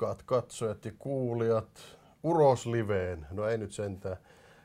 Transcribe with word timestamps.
rakkaat 0.00 0.22
katsojat 0.22 0.84
ja 0.84 0.92
kuulijat 0.98 1.68
Uros 2.22 2.66
Liveen. 2.66 3.26
No 3.30 3.48
ei 3.48 3.58
nyt 3.58 3.72
sentään 3.72 4.16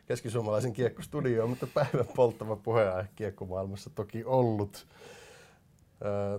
keskisuomalaisen 0.06 0.74
kiekkostudioon, 0.74 1.50
mutta 1.50 1.68
päivän 1.74 2.08
polttava 2.16 2.56
puheenaihe 2.56 3.10
kiekkomaailmassa 3.16 3.90
toki 3.90 4.24
ollut. 4.26 4.88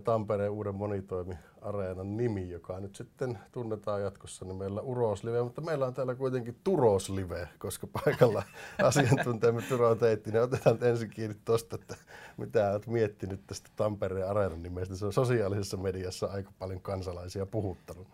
Tampereen 0.05 0.51
uuden 0.51 0.75
monitoimi-areenan 0.75 2.17
nimi, 2.17 2.51
joka 2.51 2.81
nyt 2.81 2.97
sitten 2.97 3.39
tunnetaan 3.53 4.03
jatkossa 4.03 4.45
nimellä 4.45 4.81
Uroslive, 4.81 5.43
mutta 5.43 5.61
meillä 5.61 5.87
on 5.87 5.95
täällä 5.95 6.15
kuitenkin 6.15 6.57
Turoslive, 6.65 7.49
koska 7.59 7.87
paikalla 7.87 8.43
asiantuntijamme 8.89 9.63
Turo 9.63 9.95
Teittinen. 9.95 10.43
Otetaan 10.43 10.79
ensin 10.83 11.11
kiinni 11.11 11.37
tuosta, 11.45 11.77
että 11.77 11.97
mitä 12.37 12.71
olet 12.71 12.87
miettinyt 12.87 13.41
tästä 13.47 13.71
Tampereen 13.77 14.29
areenan 14.29 14.63
nimestä. 14.63 14.97
Se 14.97 15.07
on 15.07 15.13
sosiaalisessa 15.13 15.77
mediassa 15.77 16.27
aika 16.27 16.51
paljon 16.59 16.81
kansalaisia 16.81 17.47
puhuttanut. 17.47 18.07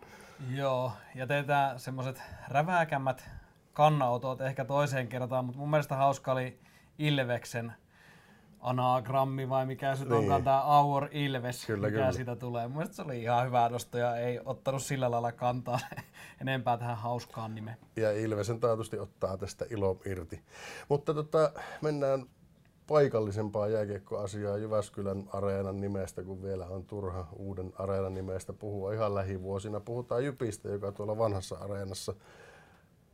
Joo, 0.51 0.91
ja 1.15 1.27
teetään 1.27 1.79
semmoiset 1.79 2.21
räväkämmät 2.47 3.29
kannanotot 3.73 4.41
ehkä 4.41 4.65
toiseen 4.65 5.07
kertaan, 5.07 5.45
mutta 5.45 5.59
mun 5.59 5.69
mielestä 5.69 5.95
hauska 5.95 6.31
oli 6.31 6.59
Ilveksen 6.99 7.73
anagrammi 8.59 9.49
vai 9.49 9.65
mikä 9.65 9.95
se 9.95 10.03
niin. 10.03 10.13
onkaan 10.13 10.43
tämä 10.43 10.79
Our 10.79 11.07
Ilves, 11.11 11.65
kyllä, 11.65 11.87
mikä 11.87 11.97
kyllä. 11.97 12.11
siitä 12.11 12.35
tulee. 12.35 12.67
Mun 12.67 12.77
mielestä 12.77 12.95
se 12.95 13.01
oli 13.01 13.21
ihan 13.21 13.45
hyvä 13.45 13.69
nosto 13.69 13.97
ja 13.97 14.17
ei 14.17 14.39
ottanut 14.45 14.83
sillä 14.83 15.11
lailla 15.11 15.31
kantaa 15.31 15.79
enempää 16.41 16.77
tähän 16.77 16.97
hauskaan 16.97 17.55
nimeen. 17.55 17.77
Ja 17.95 18.11
Ilvesen 18.11 18.59
taatusti 18.59 18.99
ottaa 18.99 19.37
tästä 19.37 19.65
ilo 19.69 20.01
irti. 20.05 20.43
Mutta 20.89 21.13
tota, 21.13 21.51
mennään 21.81 22.25
paikallisempaa 22.87 23.67
jääkiekkoasiaa 23.67 24.57
Jyväskylän 24.57 25.23
areenan 25.33 25.81
nimestä, 25.81 26.23
kun 26.23 26.43
vielä 26.43 26.65
on 26.65 26.85
turha 26.85 27.27
uuden 27.35 27.73
areenan 27.75 28.13
nimestä 28.13 28.53
puhua 28.53 28.93
ihan 28.93 29.15
lähivuosina. 29.15 29.79
Puhutaan 29.79 30.25
Jypistä, 30.25 30.69
joka 30.69 30.91
tuolla 30.91 31.17
vanhassa 31.17 31.55
areenassa 31.55 32.13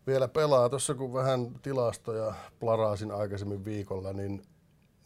vielä 0.07 0.27
pelaa. 0.27 0.69
Tuossa 0.69 0.95
kun 0.95 1.13
vähän 1.13 1.53
tilastoja 1.61 2.33
plaraasin 2.59 3.11
aikaisemmin 3.11 3.65
viikolla, 3.65 4.13
niin 4.13 4.41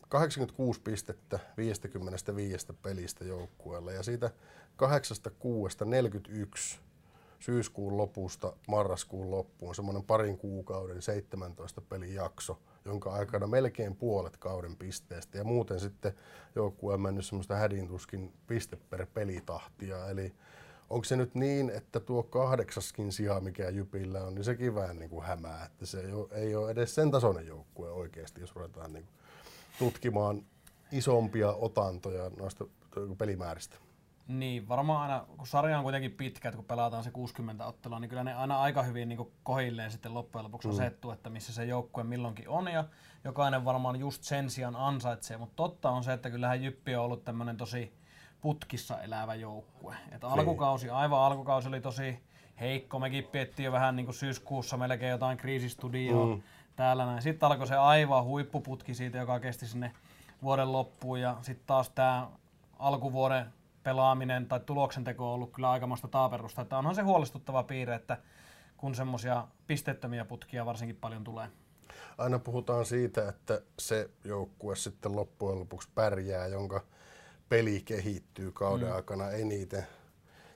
86 0.09 0.81
pistettä 0.81 1.39
55 1.57 2.67
pelistä 2.81 3.25
joukkueella 3.25 3.91
ja 3.91 4.03
siitä 4.03 4.31
86 4.75 5.77
41 5.85 6.79
syyskuun 7.39 7.97
lopusta 7.97 8.53
marraskuun 8.67 9.31
loppuun 9.31 9.75
semmoinen 9.75 10.03
parin 10.03 10.37
kuukauden 10.37 11.01
17 11.01 11.81
pelin 11.81 12.13
jakso, 12.13 12.59
jonka 12.85 13.13
aikana 13.13 13.47
melkein 13.47 13.95
puolet 13.95 14.37
kauden 14.37 14.75
pisteestä 14.75 15.37
ja 15.37 15.43
muuten 15.43 15.79
sitten 15.79 16.13
joukkue 16.55 16.93
on 16.93 17.01
mennyt 17.01 17.25
semmoista 17.25 17.55
hädintuskin 17.55 18.33
piste 18.47 18.77
per 18.89 19.05
pelitahtia. 19.13 20.09
Eli 20.09 20.33
onko 20.89 21.03
se 21.03 21.15
nyt 21.15 21.35
niin, 21.35 21.69
että 21.69 21.99
tuo 21.99 22.23
kahdeksaskin 22.23 23.11
sija, 23.11 23.39
mikä 23.39 23.69
Jypillä 23.69 24.23
on, 24.23 24.35
niin 24.35 24.43
sekin 24.43 24.75
vähän 24.75 24.99
niin 24.99 25.09
kuin 25.09 25.25
hämää, 25.25 25.65
että 25.65 25.85
se 25.85 26.03
ei 26.31 26.55
ole, 26.55 26.71
edes 26.71 26.95
sen 26.95 27.11
tasoinen 27.11 27.47
joukkue 27.47 27.91
oikeasti, 27.91 28.41
jos 28.41 28.55
ruvetaan 28.55 28.93
niin 28.93 29.07
tutkimaan 29.79 30.45
isompia 30.91 31.51
otantoja 31.51 32.31
noista 32.37 32.65
pelimääristä. 33.17 33.77
Niin, 34.27 34.69
varmaan 34.69 35.11
aina, 35.11 35.25
kun 35.37 35.47
sarja 35.47 35.77
on 35.77 35.83
kuitenkin 35.83 36.11
pitkä, 36.11 36.49
että 36.49 36.55
kun 36.55 36.65
pelataan 36.65 37.03
se 37.03 37.11
60 37.11 37.65
ottelua, 37.65 37.99
niin 37.99 38.09
kyllä 38.09 38.23
ne 38.23 38.33
aina 38.33 38.61
aika 38.61 38.83
hyvin 38.83 39.09
niin 39.09 39.31
kohilleen 39.43 39.91
sitten 39.91 40.13
loppujen 40.13 40.45
lopuksi 40.45 40.67
mm. 40.67 40.73
asettuu, 40.73 41.11
että 41.11 41.29
missä 41.29 41.53
se 41.53 41.65
joukkue 41.65 42.03
milloinkin 42.03 42.49
on, 42.49 42.67
ja 42.67 42.83
jokainen 43.23 43.65
varmaan 43.65 43.99
just 43.99 44.23
sen 44.23 44.49
sijaan 44.49 44.75
ansaitsee, 44.75 45.37
mutta 45.37 45.55
totta 45.55 45.89
on 45.89 46.03
se, 46.03 46.13
että 46.13 46.29
kyllähän 46.29 46.63
Jyppi 46.63 46.95
on 46.95 47.05
ollut 47.05 47.25
tämmöinen 47.25 47.57
tosi 47.57 47.93
putkissa 48.41 49.01
elävä 49.01 49.35
joukkue. 49.35 49.95
Että 50.11 50.27
niin. 50.27 50.39
alkukausi, 50.39 50.89
aivan 50.89 51.19
alkukausi 51.19 51.67
oli 51.67 51.81
tosi 51.81 52.19
heikko, 52.59 52.99
mekin 52.99 53.23
piettiin 53.23 53.65
jo 53.65 53.71
vähän 53.71 53.95
niin 53.95 54.05
kuin 54.05 54.15
syyskuussa 54.15 54.77
melkein 54.77 55.11
jotain 55.11 55.37
kriisistudioa, 55.37 56.35
mm 56.35 56.41
täällä 56.75 57.05
näin. 57.05 57.21
Sitten 57.21 57.47
alkoi 57.47 57.67
se 57.67 57.75
aivan 57.75 58.23
huippuputki 58.23 58.93
siitä, 58.93 59.17
joka 59.17 59.39
kesti 59.39 59.67
sinne 59.67 59.91
vuoden 60.43 60.71
loppuun 60.71 61.21
ja 61.21 61.37
sitten 61.41 61.67
taas 61.67 61.89
tämä 61.89 62.27
alkuvuoden 62.79 63.45
pelaaminen 63.83 64.45
tai 64.45 64.59
tuloksenteko 64.59 65.27
on 65.27 65.33
ollut 65.33 65.51
kyllä 65.51 65.71
aikamoista 65.71 66.07
taaperusta. 66.07 66.61
Että 66.61 66.77
onhan 66.77 66.95
se 66.95 67.01
huolestuttava 67.01 67.63
piirre, 67.63 67.95
että 67.95 68.17
kun 68.77 68.95
semmoisia 68.95 69.47
pistettömiä 69.67 70.25
putkia 70.25 70.65
varsinkin 70.65 70.95
paljon 70.95 71.23
tulee. 71.23 71.47
Aina 72.17 72.39
puhutaan 72.39 72.85
siitä, 72.85 73.29
että 73.29 73.61
se 73.79 74.09
joukkue 74.23 74.75
sitten 74.75 75.15
loppujen 75.15 75.59
lopuksi 75.59 75.89
pärjää, 75.95 76.47
jonka 76.47 76.83
peli 77.49 77.81
kehittyy 77.85 78.51
kauden 78.51 78.87
mm. 78.87 78.95
aikana 78.95 79.29
eniten. 79.29 79.87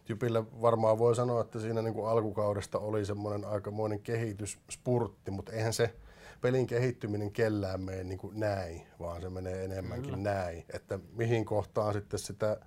Jypille 0.09 0.61
varmaan 0.61 0.97
voi 0.97 1.15
sanoa, 1.15 1.41
että 1.41 1.59
siinä 1.59 1.81
niin 1.81 1.93
kuin 1.93 2.09
alkukaudesta 2.09 2.79
oli 2.79 3.05
semmoinen 3.05 3.49
aikamoinen 3.49 3.99
kehitysspurtti, 3.99 5.31
mutta 5.31 5.51
eihän 5.51 5.73
se 5.73 5.95
pelin 6.41 6.67
kehittyminen 6.67 7.31
kellään 7.31 7.81
mene 7.81 8.03
niin 8.03 8.17
kuin 8.17 8.39
näin, 8.39 8.87
vaan 8.99 9.21
se 9.21 9.29
menee 9.29 9.65
enemmänkin 9.65 10.13
Kyllä. 10.13 10.33
näin. 10.33 10.65
Että 10.73 10.99
mihin 11.11 11.45
kohtaan 11.45 11.93
sitten 11.93 12.19
sitä 12.19 12.57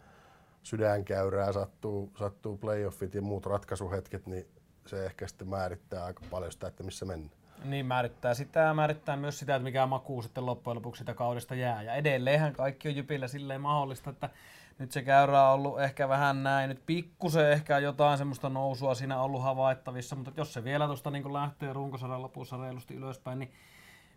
sydänkäyrää 0.62 1.52
sattuu, 1.52 2.12
sattuu 2.18 2.56
playoffit 2.56 3.14
ja 3.14 3.22
muut 3.22 3.46
ratkaisuhetket, 3.46 4.26
niin 4.26 4.46
se 4.86 5.06
ehkä 5.06 5.26
sitten 5.26 5.48
määrittää 5.48 6.04
aika 6.04 6.22
paljon 6.30 6.52
sitä, 6.52 6.66
että 6.66 6.82
missä 6.82 7.04
mennään. 7.04 7.40
Niin 7.64 7.86
määrittää 7.86 8.34
sitä 8.34 8.60
ja 8.60 8.74
määrittää 8.74 9.16
myös 9.16 9.38
sitä, 9.38 9.56
että 9.56 9.64
mikä 9.64 9.86
makuu 9.86 10.22
sitten 10.22 10.46
loppujen 10.46 10.76
lopuksi 10.76 10.98
sitä 10.98 11.14
kaudesta 11.14 11.54
jää. 11.54 11.82
Ja 11.82 11.94
edelleenhän 11.94 12.52
kaikki 12.52 12.88
on 12.88 12.96
Jypillä 12.96 13.28
silleen 13.28 13.60
mahdollista, 13.60 14.10
että 14.10 14.30
nyt 14.78 14.92
se 14.92 15.02
käyrä 15.02 15.48
on 15.48 15.54
ollut 15.54 15.80
ehkä 15.80 16.08
vähän 16.08 16.42
näin, 16.42 16.68
nyt 16.68 16.82
pikkusen 16.86 17.52
ehkä 17.52 17.78
jotain 17.78 18.18
semmoista 18.18 18.48
nousua 18.48 18.94
siinä 18.94 19.22
ollut 19.22 19.42
havaittavissa, 19.42 20.16
mutta 20.16 20.32
jos 20.36 20.52
se 20.52 20.64
vielä 20.64 20.86
tuosta 20.86 21.10
niin 21.10 21.32
lähtee 21.32 21.72
runkosarjan 21.72 22.22
lopussa 22.22 22.56
reilusti 22.56 22.94
ylöspäin, 22.94 23.38
niin 23.38 23.52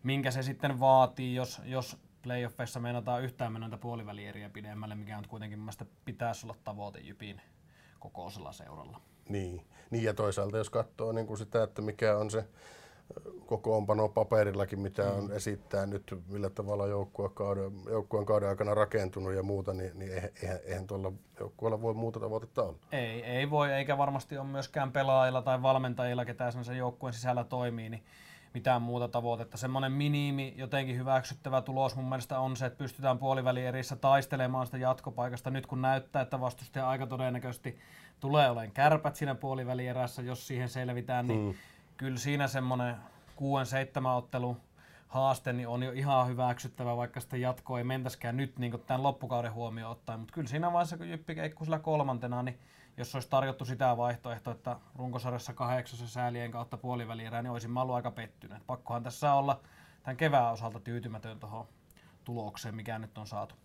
minkä 0.03 0.31
se 0.31 0.43
sitten 0.43 0.79
vaatii, 0.79 1.35
jos, 1.35 1.61
jos 1.65 1.97
playoffeissa 2.23 2.79
meinataan 2.79 3.23
yhtään 3.23 3.53
mennä 3.53 3.77
puolivälieriä 3.77 4.49
pidemmälle, 4.49 4.95
mikä 4.95 5.17
on 5.17 5.27
kuitenkin 5.27 5.59
mielestäni 5.59 5.89
pitäisi 6.05 6.45
olla 6.45 6.55
tavoite 6.63 6.99
Jypin 6.99 7.41
kokoisella 7.99 8.51
seuralla. 8.51 9.01
Niin. 9.29 9.65
niin, 9.89 10.03
ja 10.03 10.13
toisaalta 10.13 10.57
jos 10.57 10.69
katsoo 10.69 11.11
niin 11.11 11.27
kuin 11.27 11.37
sitä, 11.37 11.63
että 11.63 11.81
mikä 11.81 12.17
on 12.17 12.31
se 12.31 12.47
kokoonpano 13.45 14.09
paperillakin, 14.09 14.79
mitä 14.79 15.11
on 15.11 15.23
mm. 15.23 15.35
esittää 15.35 15.85
nyt, 15.85 16.15
millä 16.27 16.49
tavalla 16.49 16.87
joukkueen 16.87 18.25
kauden 18.25 18.49
aikana 18.49 18.73
rakentunut 18.73 19.33
ja 19.33 19.43
muuta, 19.43 19.73
niin, 19.73 19.99
niin 19.99 20.11
eihän, 20.13 20.59
eihän 20.65 20.87
tuolla 20.87 21.11
joukkueella 21.39 21.81
voi 21.81 21.93
muuta 21.93 22.19
tavoitetta 22.19 22.63
olla. 22.63 22.77
Ei, 22.91 23.23
ei 23.23 23.49
voi, 23.49 23.73
eikä 23.73 23.97
varmasti 23.97 24.37
ole 24.37 24.47
myöskään 24.47 24.91
pelaajilla 24.91 25.41
tai 25.41 25.61
valmentajilla, 25.61 26.25
ketä 26.25 26.51
sen 26.51 26.77
joukkueen 26.77 27.13
sisällä 27.13 27.43
toimii, 27.43 27.89
niin 27.89 28.03
mitään 28.53 28.81
muuta 28.81 29.07
tavoitetta. 29.07 29.57
Semmoinen 29.57 29.91
minimi, 29.91 30.53
jotenkin 30.57 30.97
hyväksyttävä 30.97 31.61
tulos 31.61 31.95
mun 31.95 32.09
mielestä 32.09 32.39
on 32.39 32.57
se, 32.57 32.65
että 32.65 32.77
pystytään 32.77 33.17
puolivälierissä 33.17 33.95
taistelemaan 33.95 34.65
sitä 34.65 34.77
jatkopaikasta 34.77 35.49
nyt 35.49 35.65
kun 35.65 35.81
näyttää, 35.81 36.21
että 36.21 36.39
vastustaja 36.39 36.89
aika 36.89 37.07
todennäköisesti 37.07 37.79
tulee 38.19 38.49
olemaan 38.49 38.71
kärpät 38.71 39.15
siinä 39.15 39.35
puolivälierässä, 39.35 40.21
jos 40.21 40.47
siihen 40.47 40.69
selvitään, 40.69 41.27
niin 41.27 41.39
mm 41.39 41.53
kyllä 41.97 42.17
siinä 42.17 42.47
semmoinen 42.47 42.95
6-7 42.95 44.07
ottelu 44.07 44.57
haaste 45.07 45.53
niin 45.53 45.67
on 45.67 45.83
jo 45.83 45.91
ihan 45.91 46.27
hyväksyttävä, 46.27 46.97
vaikka 46.97 47.19
sitä 47.19 47.37
jatkoa 47.37 47.77
ei 47.77 47.83
mentäskään 47.83 48.37
nyt 48.37 48.59
niin 48.59 48.83
tämän 48.87 49.03
loppukauden 49.03 49.53
huomioon 49.53 49.91
ottaen. 49.91 50.19
Mutta 50.19 50.33
kyllä 50.33 50.47
siinä 50.47 50.73
vaiheessa, 50.73 50.97
kun 50.97 51.09
Jyppi 51.09 51.35
keikkuu 51.35 51.65
sillä 51.65 51.79
kolmantena, 51.79 52.43
niin 52.43 52.59
jos 52.97 53.15
olisi 53.15 53.29
tarjottu 53.29 53.65
sitä 53.65 53.97
vaihtoehtoa, 53.97 54.53
että 54.53 54.79
runkosarjassa 54.95 55.53
kahdeksassa 55.53 56.07
säälien 56.07 56.51
kautta 56.51 56.77
puolivälierää, 56.77 57.41
niin 57.41 57.51
olisin 57.51 57.77
ollut 57.77 57.95
aika 57.95 58.11
pettynyt. 58.11 58.67
Pakkohan 58.67 59.03
tässä 59.03 59.33
olla 59.33 59.61
tämän 60.03 60.17
kevään 60.17 60.53
osalta 60.53 60.79
tyytymätön 60.79 61.39
tuohon 61.39 61.67
tulokseen, 62.23 62.75
mikä 62.75 62.99
nyt 62.99 63.17
on 63.17 63.27
saatu. 63.27 63.55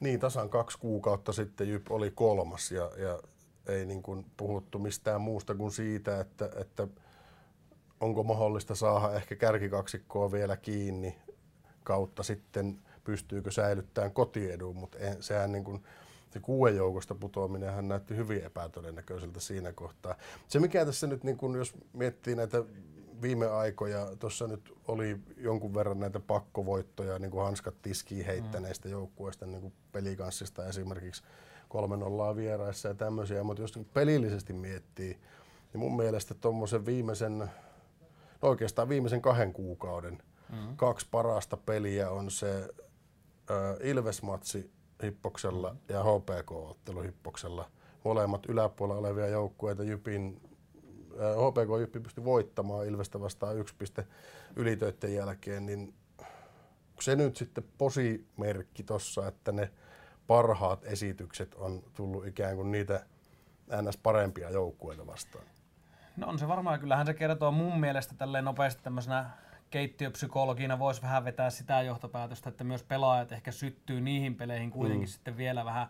Niin, 0.00 0.20
tasan 0.20 0.48
kaksi 0.48 0.78
kuukautta 0.78 1.32
sitten 1.32 1.68
Jyp 1.68 1.90
oli 1.90 2.10
kolmas 2.10 2.72
ja, 2.72 2.90
ja 2.96 3.18
ei 3.66 3.86
niin 3.86 4.02
kuin 4.02 4.26
puhuttu 4.36 4.78
mistään 4.78 5.20
muusta 5.20 5.54
kuin 5.54 5.72
siitä, 5.72 6.20
että, 6.20 6.50
että 6.60 6.88
onko 8.00 8.22
mahdollista 8.22 8.74
saada 8.74 9.14
ehkä 9.14 9.36
kärkikaksikkoa 9.36 10.32
vielä 10.32 10.56
kiinni 10.56 11.18
kautta 11.84 12.22
sitten 12.22 12.78
pystyykö 13.04 13.50
säilyttämään 13.50 14.12
kotiedun, 14.12 14.76
mutta 14.76 14.98
sehän 15.20 15.52
niin 15.52 15.64
kuin, 15.64 15.84
se 16.32 16.40
kuuden 16.40 16.76
joukosta 16.76 17.14
putoaminen 17.14 17.88
näytti 17.88 18.16
hyvin 18.16 18.44
epätodennäköiseltä 18.44 19.40
siinä 19.40 19.72
kohtaa. 19.72 20.14
Se 20.48 20.60
mikä 20.60 20.84
tässä 20.84 21.06
nyt, 21.06 21.24
niin 21.24 21.36
kun, 21.36 21.56
jos 21.56 21.74
miettii 21.92 22.34
näitä 22.34 22.64
viime 23.22 23.46
aikoja, 23.46 24.16
tuossa 24.18 24.46
nyt 24.46 24.72
oli 24.88 25.18
jonkun 25.36 25.74
verran 25.74 26.00
näitä 26.00 26.20
pakkovoittoja, 26.20 27.18
niin 27.18 27.30
kuin 27.30 27.44
hanskat 27.44 27.74
tiskiin 27.82 28.26
heittäneistä 28.26 28.88
mm. 28.88 28.92
joukkueista, 28.92 29.46
niin 29.46 29.60
kuin 29.60 29.72
pelikanssista 29.92 30.66
esimerkiksi 30.66 31.22
3-0 32.32 32.36
vieraissa 32.36 32.88
ja 32.88 32.94
tämmöisiä, 32.94 33.44
mutta 33.44 33.62
jos 33.62 33.78
pelillisesti 33.94 34.52
miettii, 34.52 35.18
niin 35.72 35.78
mun 35.80 35.96
mielestä 35.96 36.34
tuommoisen 36.34 36.86
viimeisen 36.86 37.50
No 38.42 38.48
oikeastaan 38.48 38.88
viimeisen 38.88 39.22
kahden 39.22 39.52
kuukauden 39.52 40.22
mm-hmm. 40.52 40.76
kaksi 40.76 41.06
parasta 41.10 41.56
peliä 41.56 42.10
on 42.10 42.30
se 42.30 42.68
äh, 43.50 43.76
Ilvesmatsi 43.80 44.70
Hippoksella 45.02 45.76
ja 45.88 46.02
HPK-ottelu 46.02 47.00
Hippoksella. 47.02 47.70
Molemmat 48.04 48.46
yläpuolella 48.46 49.00
olevia 49.00 49.28
joukkueita 49.28 49.84
Jypin 49.84 50.40
HPK 51.12 51.80
Jyppi 51.80 52.00
pystyi 52.00 52.24
voittamaan 52.24 52.86
Ilvestä 52.86 53.20
vastaan 53.20 53.58
yksi 53.58 53.74
piste 53.78 54.06
ylitöiden 54.56 55.14
jälkeen, 55.14 55.66
niin 55.66 55.94
se 57.00 57.16
nyt 57.16 57.36
sitten 57.36 57.64
posimerkki 57.78 58.82
tossa, 58.82 59.28
että 59.28 59.52
ne 59.52 59.70
parhaat 60.26 60.84
esitykset 60.84 61.54
on 61.54 61.82
tullut 61.94 62.26
ikään 62.26 62.56
kuin 62.56 62.72
niitä 62.72 63.06
ns. 63.82 63.96
parempia 63.96 64.50
joukkueita 64.50 65.06
vastaan? 65.06 65.44
No 66.16 66.26
on 66.26 66.38
se 66.38 66.48
varmaan, 66.48 66.80
kyllähän 66.80 67.06
se 67.06 67.14
kertoo 67.14 67.50
mun 67.50 67.80
mielestä 67.80 68.14
tälleen 68.14 68.44
nopeasti 68.44 68.82
tämmöisenä 68.82 69.30
keittiöpsykologina 69.72 70.78
voisi 70.78 71.02
vähän 71.02 71.24
vetää 71.24 71.50
sitä 71.50 71.82
johtopäätöstä, 71.82 72.48
että 72.48 72.64
myös 72.64 72.82
pelaajat 72.82 73.32
ehkä 73.32 73.52
syttyy 73.52 74.00
niihin 74.00 74.34
peleihin 74.34 74.70
kuitenkin 74.70 75.08
mm. 75.08 75.12
sitten 75.12 75.36
vielä 75.36 75.64
vähän 75.64 75.86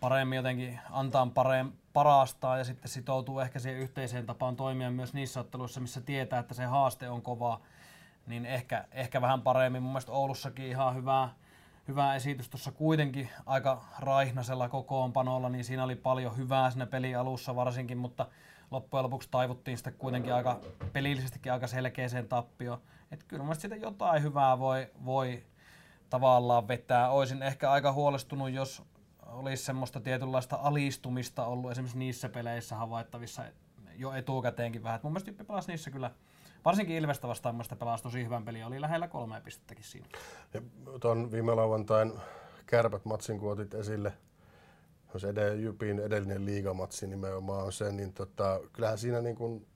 paremmin 0.00 0.36
jotenkin 0.36 0.80
antaa 0.90 1.26
parem, 1.26 1.72
parastaa 1.92 2.58
ja 2.58 2.64
sitten 2.64 2.88
sitoutuu 2.88 3.40
ehkä 3.40 3.58
siihen 3.58 3.80
yhteiseen 3.80 4.26
tapaan 4.26 4.56
toimia 4.56 4.90
myös 4.90 5.14
niissä 5.14 5.40
otteluissa, 5.40 5.80
missä 5.80 6.00
tietää, 6.00 6.38
että 6.38 6.54
se 6.54 6.64
haaste 6.64 7.08
on 7.08 7.22
kova, 7.22 7.60
niin 8.26 8.46
ehkä, 8.46 8.84
ehkä 8.92 9.20
vähän 9.20 9.42
paremmin. 9.42 9.82
Mun 9.82 9.92
mielestä 9.92 10.12
Oulussakin 10.12 10.66
ihan 10.66 10.94
hyvää, 10.94 11.28
hyvä 11.88 12.14
esitys 12.14 12.48
tuossa 12.48 12.72
kuitenkin 12.72 13.28
aika 13.46 13.84
raihnasella 13.98 14.68
kokoonpanolla, 14.68 15.48
niin 15.48 15.64
siinä 15.64 15.84
oli 15.84 15.96
paljon 15.96 16.36
hyvää 16.36 16.70
siinä 16.70 16.86
peli 16.86 17.14
alussa 17.14 17.56
varsinkin, 17.56 17.98
mutta 17.98 18.26
loppujen 18.70 19.04
lopuksi 19.04 19.28
taivuttiin 19.30 19.76
sitten 19.76 19.94
kuitenkin 19.98 20.34
aika 20.34 20.60
pelillisestikin 20.92 21.52
aika 21.52 21.66
selkeäseen 21.66 22.28
tappioon. 22.28 22.80
Että 23.12 23.24
kyllä 23.28 23.44
mun 23.44 23.56
sitä 23.56 23.76
jotain 23.76 24.22
hyvää 24.22 24.58
voi, 24.58 24.86
voi 25.04 25.42
tavallaan 26.10 26.68
vetää. 26.68 27.10
Oisin 27.10 27.42
ehkä 27.42 27.70
aika 27.70 27.92
huolestunut, 27.92 28.50
jos 28.50 28.82
olisi 29.26 29.64
semmoista 29.64 30.00
tietynlaista 30.00 30.56
alistumista 30.56 31.46
ollut 31.46 31.70
esimerkiksi 31.70 31.98
niissä 31.98 32.28
peleissä 32.28 32.76
havaittavissa 32.76 33.42
jo 33.96 34.12
etukäteenkin 34.12 34.82
vähän. 34.82 34.96
Et 34.96 35.02
mun 35.02 35.12
mielestä 35.12 35.30
Jyppi 35.30 35.44
pelasi 35.44 35.70
niissä 35.70 35.90
kyllä, 35.90 36.10
varsinkin 36.64 36.96
Ilvestä 36.96 37.28
vastaan 37.28 37.54
mun 37.54 37.64
pelasi 37.78 38.02
tosi 38.02 38.24
hyvän 38.24 38.44
peli, 38.44 38.62
oli 38.62 38.80
lähellä 38.80 39.08
kolmea 39.08 39.40
pistettäkin 39.40 39.84
siinä. 39.84 40.08
Ja 40.54 40.60
tuon 41.00 41.32
viime 41.32 41.54
lauantain 41.54 42.12
kärpät 42.66 43.04
matsin, 43.04 43.38
kun 43.38 43.52
otit 43.52 43.74
esille, 43.74 44.12
se 45.16 45.32
edell- 45.32 45.60
Jypin 45.60 45.98
edellinen 45.98 46.44
liigamatsi 46.44 47.06
nimenomaan 47.06 47.64
on 47.64 47.72
se, 47.72 47.92
niin 47.92 48.12
tota, 48.12 48.60
kyllähän 48.72 48.98
siinä 48.98 49.20
niin 49.20 49.36
kun 49.36 49.66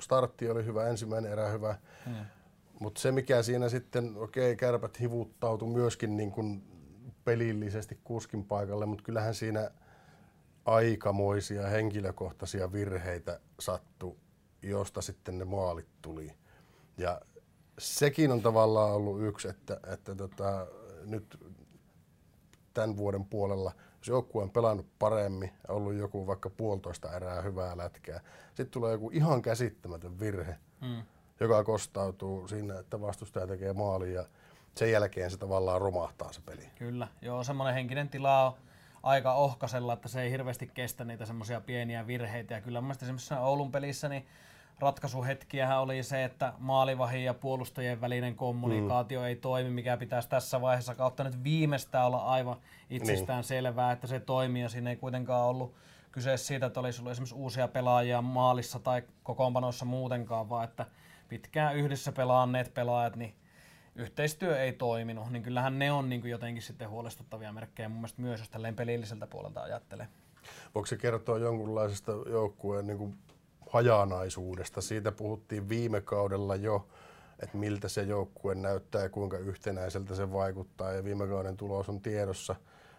startti 0.00 0.50
oli 0.50 0.64
hyvä, 0.64 0.86
ensimmäinen 0.86 1.32
erä 1.32 1.48
hyvä, 1.48 1.76
hmm. 2.04 2.26
Mutta 2.82 3.00
se 3.00 3.12
mikä 3.12 3.42
siinä 3.42 3.68
sitten, 3.68 4.16
okei, 4.16 4.52
okay, 4.52 4.56
kärpät 4.56 5.00
hivuttautui 5.00 5.68
myöskin 5.68 6.16
niin 6.16 6.30
kun 6.30 6.62
pelillisesti 7.24 8.00
kuskin 8.04 8.44
paikalle, 8.44 8.86
mutta 8.86 9.04
kyllähän 9.04 9.34
siinä 9.34 9.70
aikamoisia 10.64 11.66
henkilökohtaisia 11.66 12.72
virheitä 12.72 13.40
sattu, 13.60 14.18
josta 14.62 15.02
sitten 15.02 15.38
ne 15.38 15.44
maalit 15.44 15.88
tuli. 16.02 16.32
Ja 16.96 17.20
sekin 17.78 18.32
on 18.32 18.42
tavallaan 18.42 18.92
ollut 18.92 19.22
yksi, 19.22 19.48
että, 19.48 19.80
että 19.92 20.14
tota, 20.14 20.66
nyt 21.04 21.38
tämän 22.74 22.96
vuoden 22.96 23.24
puolella, 23.24 23.72
jos 23.98 24.08
joukkue 24.08 24.42
on 24.42 24.50
pelannut 24.50 24.86
paremmin 24.98 25.50
ollut 25.68 25.94
joku 25.94 26.26
vaikka 26.26 26.50
puolitoista 26.50 27.16
erää 27.16 27.42
hyvää 27.42 27.76
lätkää, 27.76 28.20
sitten 28.46 28.70
tulee 28.70 28.92
joku 28.92 29.10
ihan 29.10 29.42
käsittämätön 29.42 30.20
virhe, 30.20 30.56
hmm. 30.80 31.02
Joka 31.40 31.64
kostautuu 31.64 32.48
siinä, 32.48 32.78
että 32.78 33.00
vastustaja 33.00 33.46
tekee 33.46 33.72
maali 33.72 34.14
ja 34.14 34.24
sen 34.74 34.90
jälkeen 34.92 35.30
se 35.30 35.36
tavallaan 35.36 35.80
romahtaa 35.80 36.32
se 36.32 36.40
peli. 36.46 36.66
Kyllä, 36.78 37.08
joo, 37.22 37.44
semmoinen 37.44 37.74
henkinen 37.74 38.08
tila 38.08 38.46
on 38.46 38.54
aika 39.02 39.34
ohkasella, 39.34 39.92
että 39.92 40.08
se 40.08 40.22
ei 40.22 40.30
hirveästi 40.30 40.70
kestä 40.74 41.04
niitä 41.04 41.26
semmoisia 41.26 41.60
pieniä 41.60 42.06
virheitä. 42.06 42.54
Ja 42.54 42.60
kyllä 42.60 42.80
mun 42.80 42.86
mielestä 42.86 43.04
esimerkiksi 43.04 43.34
Oulun 43.34 43.72
pelissä 43.72 44.08
niin 44.08 44.26
ratkaisuhetkiähän 44.78 45.80
oli 45.80 46.02
se, 46.02 46.24
että 46.24 46.52
maalivahin 46.58 47.24
ja 47.24 47.34
puolustajien 47.34 48.00
välinen 48.00 48.34
kommunikaatio 48.34 49.20
mm. 49.20 49.26
ei 49.26 49.36
toimi, 49.36 49.70
mikä 49.70 49.96
pitäisi 49.96 50.28
tässä 50.28 50.60
vaiheessa 50.60 50.94
kautta 50.94 51.24
nyt 51.24 51.44
viimeistään 51.44 52.06
olla 52.06 52.18
aivan 52.18 52.56
itsestään 52.90 53.38
niin. 53.38 53.44
selvää, 53.44 53.92
että 53.92 54.06
se 54.06 54.20
toimii 54.20 54.62
ja 54.62 54.68
siinä 54.68 54.90
ei 54.90 54.96
kuitenkaan 54.96 55.48
ollut 55.48 55.74
kyse 56.12 56.36
siitä, 56.36 56.66
että 56.66 56.80
olisi 56.80 57.00
ollut 57.00 57.12
esimerkiksi 57.12 57.34
uusia 57.34 57.68
pelaajia 57.68 58.22
maalissa 58.22 58.78
tai 58.78 59.02
kokoonpanoissa 59.22 59.84
muutenkaan, 59.84 60.48
vaan 60.48 60.64
että 60.64 60.86
pitkään 61.32 61.76
yhdessä 61.76 62.12
pelaanneet 62.12 62.74
pelaajat, 62.74 63.16
niin 63.16 63.34
yhteistyö 63.96 64.60
ei 64.60 64.72
toiminut, 64.72 65.30
niin 65.30 65.42
kyllähän 65.42 65.78
ne 65.78 65.92
on 65.92 66.08
niin 66.08 66.20
kuin 66.20 66.30
jotenkin 66.30 66.62
sitten 66.62 66.90
huolestuttavia 66.90 67.52
merkkejä 67.52 67.88
mun 67.88 67.98
mielestä 67.98 68.22
myös, 68.22 68.40
jos 68.40 68.48
tälleen 68.48 68.76
pelilliseltä 68.76 69.26
puolelta 69.26 69.62
ajattelee. 69.62 70.08
Voiko 70.74 70.86
se 70.86 70.96
kertoa 70.96 71.38
jonkunlaisesta 71.38 72.12
joukkueen 72.12 72.86
niin 72.86 72.98
kuin 72.98 73.14
hajanaisuudesta? 73.70 74.80
Siitä 74.80 75.12
puhuttiin 75.12 75.68
viime 75.68 76.00
kaudella 76.00 76.56
jo, 76.56 76.88
että 77.42 77.56
miltä 77.56 77.88
se 77.88 78.02
joukkue 78.02 78.54
näyttää 78.54 79.02
ja 79.02 79.08
kuinka 79.08 79.38
yhtenäiseltä 79.38 80.14
se 80.14 80.32
vaikuttaa. 80.32 80.92
Ja 80.92 81.04
viime 81.04 81.26
kauden 81.26 81.56
tulos 81.56 81.88
on 81.88 82.00
tiedossa. 82.00 82.56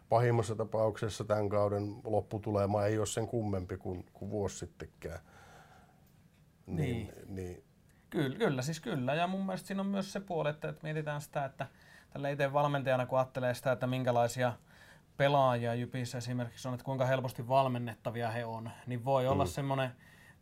Pahimmassa 0.09 0.55
tapauksessa 0.55 1.23
tämän 1.23 1.49
kauden 1.49 1.95
lopputulema 2.03 2.85
ei 2.85 2.97
ole 2.97 3.05
sen 3.05 3.27
kummempi 3.27 3.77
kuin, 3.77 4.05
kuin 4.13 4.31
vuosi 4.31 4.57
sittenkään. 4.57 5.19
Niin, 6.67 7.13
niin. 7.25 7.35
niin 7.35 7.63
Kyllä, 8.13 8.37
kyllä, 8.37 8.61
siis 8.61 8.79
kyllä. 8.79 9.13
Ja 9.13 9.27
mun 9.27 9.45
mielestä 9.45 9.67
siinä 9.67 9.81
on 9.81 9.87
myös 9.87 10.13
se 10.13 10.19
puoli, 10.19 10.49
että, 10.49 10.69
että 10.69 10.83
mietitään 10.83 11.21
sitä, 11.21 11.45
että 11.45 11.67
tällä 12.09 12.29
itse 12.29 12.53
valmentajana 12.53 13.05
kun 13.05 13.17
ajattelee 13.19 13.53
sitä, 13.53 13.71
että 13.71 13.87
minkälaisia 13.87 14.53
pelaajia 15.17 15.73
Jypissä 15.73 16.17
esimerkiksi 16.17 16.67
on, 16.67 16.73
että 16.73 16.83
kuinka 16.83 17.05
helposti 17.05 17.47
valmennettavia 17.47 18.31
he 18.31 18.45
on, 18.45 18.69
niin 18.87 19.05
voi 19.05 19.23
mm. 19.23 19.29
olla 19.29 19.45
semmoinen 19.45 19.91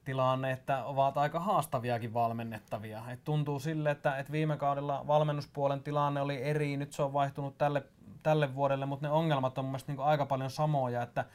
tilanne, 0.06 0.51
että 0.51 0.85
ovat 0.85 1.18
aika 1.18 1.39
haastaviakin 1.39 2.13
valmennettavia. 2.13 3.03
Et 3.09 3.23
tuntuu 3.23 3.59
sille, 3.59 3.91
että, 3.91 4.18
että 4.18 4.31
viime 4.31 4.57
kaudella 4.57 5.07
valmennuspuolen 5.07 5.83
tilanne 5.83 6.21
oli 6.21 6.44
eri, 6.44 6.77
nyt 6.77 6.94
se 6.94 7.03
on 7.03 7.13
vaihtunut 7.13 7.57
tälle, 7.57 7.83
tälle 8.23 8.56
vuodelle, 8.56 8.85
mutta 8.85 9.07
ne 9.07 9.12
ongelmat 9.13 9.57
on 9.57 9.65
mun 9.65 9.71
mielestä 9.71 9.91
niin 9.91 10.01
aika 10.01 10.25
paljon 10.25 10.50
samoja, 10.50 11.01
että 11.01 11.25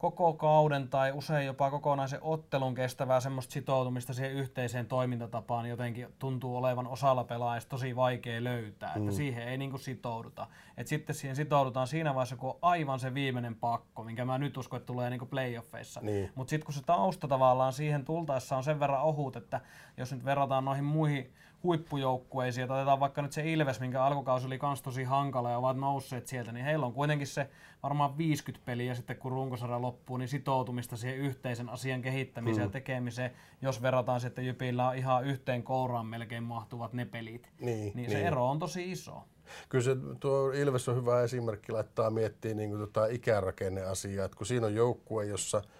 koko 0.00 0.32
kauden 0.32 0.88
tai 0.88 1.12
usein 1.12 1.46
jopa 1.46 1.70
kokonaisen 1.70 2.18
ottelun 2.22 2.74
kestävää 2.74 3.20
semmoista 3.20 3.52
sitoutumista 3.52 4.14
siihen 4.14 4.32
yhteiseen 4.32 4.86
toimintatapaan 4.86 5.66
jotenkin 5.66 6.08
tuntuu 6.18 6.56
olevan 6.56 6.86
osalla 6.86 7.24
pelaajista 7.24 7.70
tosi 7.70 7.96
vaikea 7.96 8.44
löytää, 8.44 8.92
mm. 8.94 9.02
että 9.02 9.16
siihen 9.16 9.48
ei 9.48 9.58
niinku 9.58 9.78
sitouduta. 9.78 10.46
Et 10.76 10.86
sitten 10.86 11.14
siihen 11.14 11.36
sitoudutaan 11.36 11.86
siinä 11.86 12.14
vaiheessa, 12.14 12.36
kun 12.36 12.50
on 12.50 12.58
aivan 12.62 13.00
se 13.00 13.14
viimeinen 13.14 13.54
pakko, 13.54 14.04
minkä 14.04 14.24
mä 14.24 14.38
nyt 14.38 14.56
uskon, 14.56 14.76
että 14.76 14.86
tulee 14.86 15.10
niinku 15.10 15.26
playoffeissa. 15.26 16.00
Niin. 16.00 16.32
Mutta 16.34 16.50
sitten 16.50 16.66
kun 16.66 16.74
se 16.74 16.82
tausta 16.82 17.28
tavallaan 17.28 17.72
siihen 17.72 18.04
tultaessa 18.04 18.56
on 18.56 18.64
sen 18.64 18.80
verran 18.80 19.02
ohut, 19.02 19.36
että 19.36 19.60
jos 19.96 20.12
nyt 20.12 20.24
verrataan 20.24 20.64
noihin 20.64 20.84
muihin 20.84 21.34
huippujoukkueisiin, 21.62 22.62
että 22.62 22.74
otetaan 22.74 23.00
vaikka 23.00 23.22
nyt 23.22 23.32
se 23.32 23.52
Ilves, 23.52 23.80
minkä 23.80 24.04
alkukausi 24.04 24.46
oli 24.46 24.58
kans 24.58 24.82
tosi 24.82 25.04
hankala 25.04 25.50
ja 25.50 25.58
ovat 25.58 25.76
nousseet 25.76 26.26
sieltä, 26.26 26.52
niin 26.52 26.64
heillä 26.64 26.86
on 26.86 26.92
kuitenkin 26.92 27.26
se 27.26 27.50
varmaan 27.82 28.18
50 28.18 28.66
peliä 28.66 28.94
sitten 28.94 29.16
kun 29.16 29.32
runkosarja 29.32 29.82
loppuu, 29.82 30.16
niin 30.16 30.28
sitoutumista 30.28 30.96
siihen 30.96 31.18
yhteisen 31.18 31.68
asian 31.68 32.02
kehittämiseen 32.02 32.56
hmm. 32.56 32.68
ja 32.68 32.72
tekemiseen, 32.72 33.30
jos 33.62 33.82
verrataan 33.82 34.20
sitten 34.20 34.46
Jypillä 34.46 34.88
on 34.88 34.96
ihan 34.96 35.24
yhteen 35.24 35.62
kouraan 35.62 36.06
melkein 36.06 36.42
mahtuvat 36.42 36.92
ne 36.92 37.04
pelit. 37.04 37.50
Niin, 37.60 37.92
niin 37.94 38.10
se 38.10 38.16
niin. 38.16 38.26
ero 38.26 38.50
on 38.50 38.58
tosi 38.58 38.92
iso. 38.92 39.24
Kyllä 39.68 39.84
se, 39.84 39.96
tuo 40.20 40.50
Ilves 40.50 40.88
on 40.88 40.96
hyvä 40.96 41.22
esimerkki 41.22 41.72
laittaa 41.72 42.10
miettiä 42.10 42.54
niin 42.54 42.70
kuin 42.70 42.80
tota 42.80 43.06
ikärakenneasiaa, 43.06 44.24
että 44.24 44.36
kun 44.36 44.46
siinä 44.46 44.66
on 44.66 44.74
joukkue, 44.74 45.26
jossa– 45.26 45.62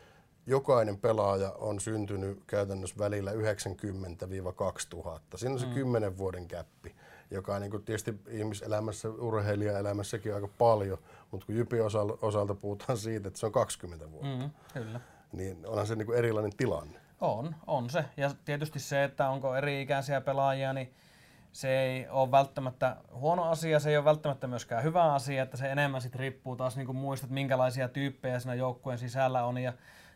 jokainen 0.50 0.98
pelaaja 0.98 1.52
on 1.52 1.80
syntynyt 1.80 2.42
käytännössä 2.46 2.96
välillä 2.98 3.32
90-2000. 3.32 3.36
Siinä 5.36 5.52
on 5.52 5.60
se 5.60 5.66
mm. 5.66 5.72
10 5.72 6.18
vuoden 6.18 6.48
käppi, 6.48 6.94
joka 7.30 7.54
on 7.54 7.60
niin 7.60 7.70
kuin 7.70 7.84
tietysti 7.84 8.14
ihmiselämässä, 8.28 9.08
urheilijaelämässäkin 9.08 10.34
aika 10.34 10.48
paljon, 10.58 10.98
mutta 11.30 11.46
kun 11.46 11.54
Jypi 11.54 11.80
osalta, 11.80 12.26
osalta 12.26 12.54
puhutaan 12.54 12.98
siitä, 12.98 13.28
että 13.28 13.40
se 13.40 13.46
on 13.46 13.52
20 13.52 14.10
vuotta, 14.10 14.44
mm, 14.44 14.50
kyllä. 14.72 15.00
niin 15.32 15.66
onhan 15.66 15.86
se 15.86 15.96
niin 15.96 16.06
kuin 16.06 16.18
erilainen 16.18 16.56
tilanne. 16.56 17.00
On, 17.20 17.54
on 17.66 17.90
se. 17.90 18.04
Ja 18.16 18.30
tietysti 18.44 18.78
se, 18.80 19.04
että 19.04 19.28
onko 19.28 19.54
eri-ikäisiä 19.54 20.20
pelaajia, 20.20 20.72
niin 20.72 20.94
se 21.52 21.80
ei 21.80 22.08
ole 22.08 22.30
välttämättä 22.30 22.96
huono 23.12 23.50
asia, 23.50 23.80
se 23.80 23.90
ei 23.90 23.96
ole 23.96 24.04
välttämättä 24.04 24.46
myöskään 24.46 24.84
hyvä 24.84 25.12
asia, 25.12 25.42
että 25.42 25.56
se 25.56 25.70
enemmän 25.70 26.00
sitten 26.00 26.18
riippuu 26.18 26.56
taas 26.56 26.76
niin 26.76 26.86
kuin 26.86 26.96
muista, 26.96 27.24
että 27.24 27.34
minkälaisia 27.34 27.88
tyyppejä 27.88 28.38
siinä 28.38 28.54
joukkueen 28.54 28.98
sisällä 28.98 29.44
on 29.44 29.58
ja 29.58 29.72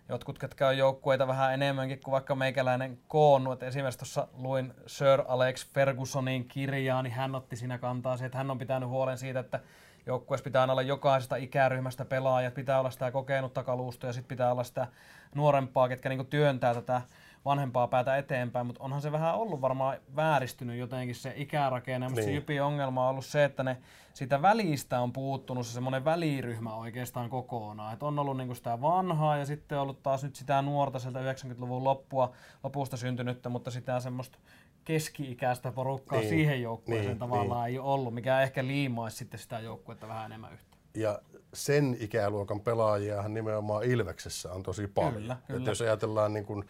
jotkut, 0.09 0.39
ketkä 0.39 0.69
on 0.69 0.79
joukkueita 0.79 1.27
vähän 1.27 1.55
enemmänkin 1.55 2.01
kuin 2.05 2.13
vaikka 2.13 2.35
meikäläinen 2.35 2.99
koonnut. 3.09 3.53
Et 3.53 3.63
esimerkiksi 3.63 3.99
tuossa 3.99 4.29
luin 4.33 4.75
Sir 4.87 5.23
Alex 5.29 5.67
Fergusonin 5.75 6.49
kirjaa, 6.49 7.03
niin 7.03 7.13
hän 7.13 7.35
otti 7.35 7.57
siinä 7.57 7.79
kantaa 7.79 8.17
siihen, 8.17 8.27
että 8.27 8.39
hän 8.39 8.51
on 8.51 8.59
pitänyt 8.59 8.89
huolen 8.89 9.19
siitä, 9.19 9.41
että 9.41 9.61
joukkueessa 10.07 10.45
pitää 10.45 10.65
olla 10.65 10.83
jokaisesta 10.83 11.37
ikäryhmästä 11.37 12.05
pelaajat, 12.05 12.55
pitää 12.55 12.81
olla 12.81 12.91
sitä 12.91 13.11
kokenutta 13.11 13.63
kalustoa 13.63 14.09
ja 14.09 14.13
sitten 14.13 14.29
pitää 14.29 14.53
olla 14.53 14.65
sitä 14.65 14.87
nuorempaa, 15.35 15.89
ketkä 15.89 16.09
niinku 16.09 16.25
työntää 16.25 16.75
tätä 16.75 17.03
vanhempaa 17.45 17.89
päätä 17.89 18.17
eteenpäin, 18.17 18.67
mutta 18.67 18.83
onhan 18.83 19.01
se 19.01 19.13
vähän 19.13 19.35
ollut 19.35 19.61
varmaan 19.61 19.99
vääristynyt 20.17 20.79
jotenkin 20.79 21.15
se 21.15 21.33
ikärakenne, 21.37 22.09
mutta 22.09 22.27
niin. 22.27 22.45
se 22.47 22.63
ongelma 22.63 23.05
on 23.05 23.11
ollut 23.11 23.27
se, 23.27 23.45
että 23.45 23.63
ne 23.63 23.77
sitä 24.15 24.43
välistä 24.43 25.01
on 25.01 25.13
puuttunut 25.13 25.67
se 25.67 25.73
semmoinen 25.73 26.05
väliryhmä 26.05 26.75
oikeastaan 26.75 27.31
kokonaan. 27.31 27.95
Et 27.95 28.03
on 28.03 28.19
ollut 28.19 28.37
niinku 28.37 28.55
sitä 28.55 28.81
vanhaa 28.81 29.37
ja 29.37 29.47
sitten 29.47 29.79
on 29.79 29.83
ollut 29.83 30.03
taas 30.03 30.25
nyt 30.25 30.37
sitä 30.37 30.63
nuorta 30.63 30.99
sieltä 30.99 31.33
90-luvun 31.33 31.85
loppua, 31.85 32.33
lopusta 32.65 32.97
syntynyttä, 32.97 33.49
mutta 33.49 33.71
sitä 33.71 34.01
semmoista 34.01 34.39
keski-ikäistä 34.85 35.73
porukkaa 35.73 36.19
niin, 36.19 36.29
siihen 36.29 36.63
joukkueeseen 36.63 37.09
niin, 37.09 37.19
tavallaan 37.19 37.65
niin. 37.65 37.73
ei 37.73 37.79
ole 37.79 37.93
ollut, 37.93 38.15
mikä 38.15 38.41
ehkä 38.41 38.67
liimaisi 38.67 39.17
sitten 39.17 39.41
sitä 39.41 39.61
joukkuetta 39.61 40.09
vähän 40.09 40.27
enemmän 40.27 40.53
yhtä. 40.53 40.77
Ja 40.95 41.19
sen 41.55 41.97
ikäluokan 42.01 42.61
pelaajiahan 42.61 43.35
nimenomaan 43.35 43.85
Ilveksessä 43.85 44.53
on 44.53 44.63
tosi 44.63 44.87
paljon. 44.87 45.15
Kyllä, 45.15 45.37
kyllä. 45.47 45.59
Että 45.59 45.71
jos 45.71 45.81
ajatellaan, 45.81 46.33
niin 46.33 46.45
kun, 46.45 46.65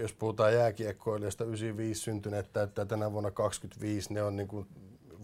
jos 0.00 0.12
puhutaan 0.12 0.54
jääkiekkoilijasta 0.54 1.44
95 1.44 2.00
syntyneet 2.00 2.52
täyttää 2.52 2.84
tänä 2.84 3.12
vuonna 3.12 3.30
25, 3.30 4.14
ne 4.14 4.22
on 4.22 4.36
niin 4.36 4.48
kuin, 4.48 4.66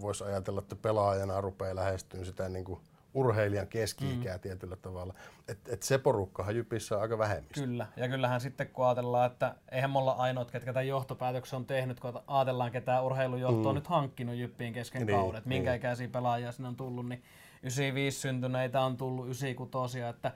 voisi 0.01 0.25
ajatella, 0.25 0.61
että 0.61 0.77
pelaajana 0.77 1.41
rupeaa 1.41 1.77
lähestyä 1.77 2.25
sitä 2.25 2.49
niin 2.49 2.65
kuin, 2.65 2.81
urheilijan 3.15 3.67
keski-ikää 3.67 4.37
mm. 4.37 4.41
tietyllä 4.41 4.77
tavalla. 4.77 5.15
Että 5.49 5.73
et 5.73 5.83
se 5.83 5.99
porukkahan 5.99 6.57
Jypissä 6.57 6.97
on 6.97 7.03
aika 7.03 7.19
vähemmistö. 7.19 7.61
Kyllä, 7.61 7.87
ja 7.97 8.09
kyllähän 8.09 8.41
sitten 8.41 8.69
kun 8.69 8.87
ajatellaan, 8.87 9.31
että 9.31 9.55
eihän 9.73 9.91
me 9.91 9.99
olla 9.99 10.13
ainoat, 10.13 10.51
ketkä 10.51 10.73
tämän 10.73 10.89
johtopäätöksen 10.89 11.57
on 11.57 11.67
tehnyt, 11.67 12.01
kun 12.01 12.23
ajatellaan, 12.27 12.71
ketä 12.71 13.03
urheilujohto 13.03 13.61
mm. 13.61 13.67
on 13.67 13.75
nyt 13.75 13.87
hankkinut 13.87 14.37
Jyppiin 14.37 14.73
kesken 14.73 15.07
niin, 15.07 15.19
kauden, 15.19 15.39
että 15.39 15.49
minkä 15.49 15.71
niin. 15.71 15.79
ikäisiä 15.79 16.09
pelaajia 16.09 16.53
sinne 16.53 16.69
on 16.69 16.77
tullut, 16.77 17.09
niin 17.09 17.23
95 17.63 18.21
syntyneitä 18.21 18.81
on 18.81 18.97
tullut 18.97 19.25
96, 19.25 20.01
että 20.01 20.33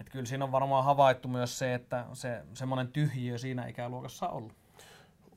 että 0.00 0.12
kyllä 0.12 0.24
siinä 0.24 0.44
on 0.44 0.52
varmaan 0.52 0.84
havaittu 0.84 1.28
myös 1.28 1.58
se, 1.58 1.74
että 1.74 2.06
se 2.12 2.42
semmoinen 2.54 2.88
tyhjiö 2.88 3.38
siinä 3.38 3.66
ikäluokassa 3.66 4.28
on 4.28 4.36
ollut 4.36 4.52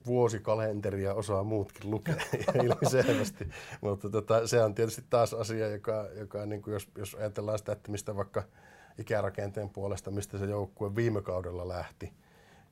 vuosikalenteria 0.06 1.14
osaa 1.14 1.44
muutkin 1.44 1.92
lukea 1.92 2.16
ilmiselvästi. 2.64 3.50
Mutta 3.82 4.10
tota, 4.10 4.48
se 4.48 4.64
on 4.64 4.76
tietysti 4.76 5.04
taas 5.10 5.34
asia, 5.34 5.68
joka, 5.68 6.08
joka 6.16 6.46
niin 6.46 6.62
kuin 6.62 6.74
jos, 6.74 6.90
jos 6.98 7.16
ajatellaan 7.16 7.58
sitä, 7.58 7.72
että 7.72 7.92
mistä 7.92 8.16
vaikka 8.16 8.44
ikärakenteen 8.98 9.70
puolesta, 9.70 10.12
mistä 10.12 10.38
se 10.38 10.46
joukkue 10.46 10.96
viime 10.96 11.22
kaudella 11.22 11.68
lähti, 11.68 12.14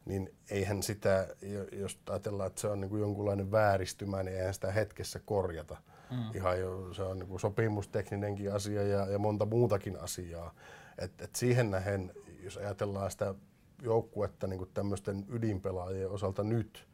niin 0.05 0.33
eihän 0.49 0.83
sitä, 0.83 1.27
jos 1.71 1.99
ajatellaan, 2.09 2.47
että 2.47 2.61
se 2.61 2.67
on 2.67 2.81
niin 2.81 2.89
kuin 2.89 3.01
jonkunlainen 3.01 3.51
vääristymä, 3.51 4.23
niin 4.23 4.37
eihän 4.37 4.53
sitä 4.53 4.71
hetkessä 4.71 5.19
korjata. 5.25 5.77
Mm. 6.11 6.35
Ihan 6.35 6.59
jo, 6.59 6.93
se 6.93 7.03
on 7.03 7.19
niin 7.19 7.39
sopimustekninenkin 7.39 8.53
asia 8.53 8.83
ja, 8.83 9.05
ja 9.05 9.19
monta 9.19 9.45
muutakin 9.45 9.99
asiaa. 9.99 10.53
Et, 10.97 11.21
et 11.21 11.35
siihen 11.35 11.71
nähen, 11.71 12.11
jos 12.43 12.57
ajatellaan 12.57 13.11
sitä 13.11 13.35
joukkuetta 13.81 14.47
niin 14.47 14.67
tämmöisten 14.73 15.25
ydinpelaajien 15.29 16.09
osalta 16.09 16.43
nyt, 16.43 16.87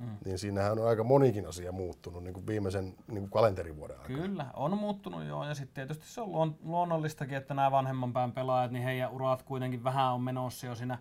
Mm. 0.00 0.16
Niin 0.24 0.38
siinähän 0.38 0.78
on 0.78 0.88
aika 0.88 1.04
monikin 1.04 1.46
asia 1.46 1.72
muuttunut 1.72 2.24
niin 2.24 2.34
kuin 2.34 2.46
viimeisen 2.46 2.84
niin 2.84 3.20
kuin 3.20 3.30
kalenterivuoden 3.30 4.00
aikana. 4.00 4.18
Kyllä, 4.18 4.46
on 4.54 4.78
muuttunut 4.78 5.24
joo. 5.24 5.44
Ja 5.44 5.54
sitten 5.54 5.74
tietysti 5.74 6.06
se 6.06 6.20
on 6.20 6.32
luon, 6.32 6.56
luonnollistakin, 6.64 7.36
että 7.36 7.54
nämä 7.54 7.70
vanhemman 7.70 8.12
pään 8.12 8.32
pelaajat, 8.32 8.70
niin 8.70 8.84
heidän 8.84 9.10
urat 9.10 9.42
kuitenkin 9.42 9.84
vähän 9.84 10.12
on 10.12 10.22
menossa 10.22 10.66
jo 10.66 10.74
siinä 10.74 10.98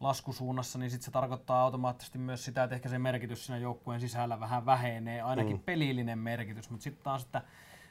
laskusuunnassa, 0.00 0.78
niin 0.78 0.90
sitten 0.90 1.04
se 1.04 1.10
tarkoittaa 1.10 1.62
automaattisesti 1.62 2.18
myös 2.18 2.44
sitä, 2.44 2.64
että 2.64 2.76
ehkä 2.76 2.88
se 2.88 2.98
merkitys 2.98 3.46
siinä 3.46 3.58
joukkueen 3.58 4.00
sisällä 4.00 4.40
vähän 4.40 4.66
vähenee, 4.66 5.22
ainakin 5.22 5.56
mm. 5.56 5.62
pelillinen 5.62 6.18
merkitys, 6.18 6.70
mutta 6.70 6.84
sitten 6.84 7.04
taas, 7.04 7.22
että 7.22 7.42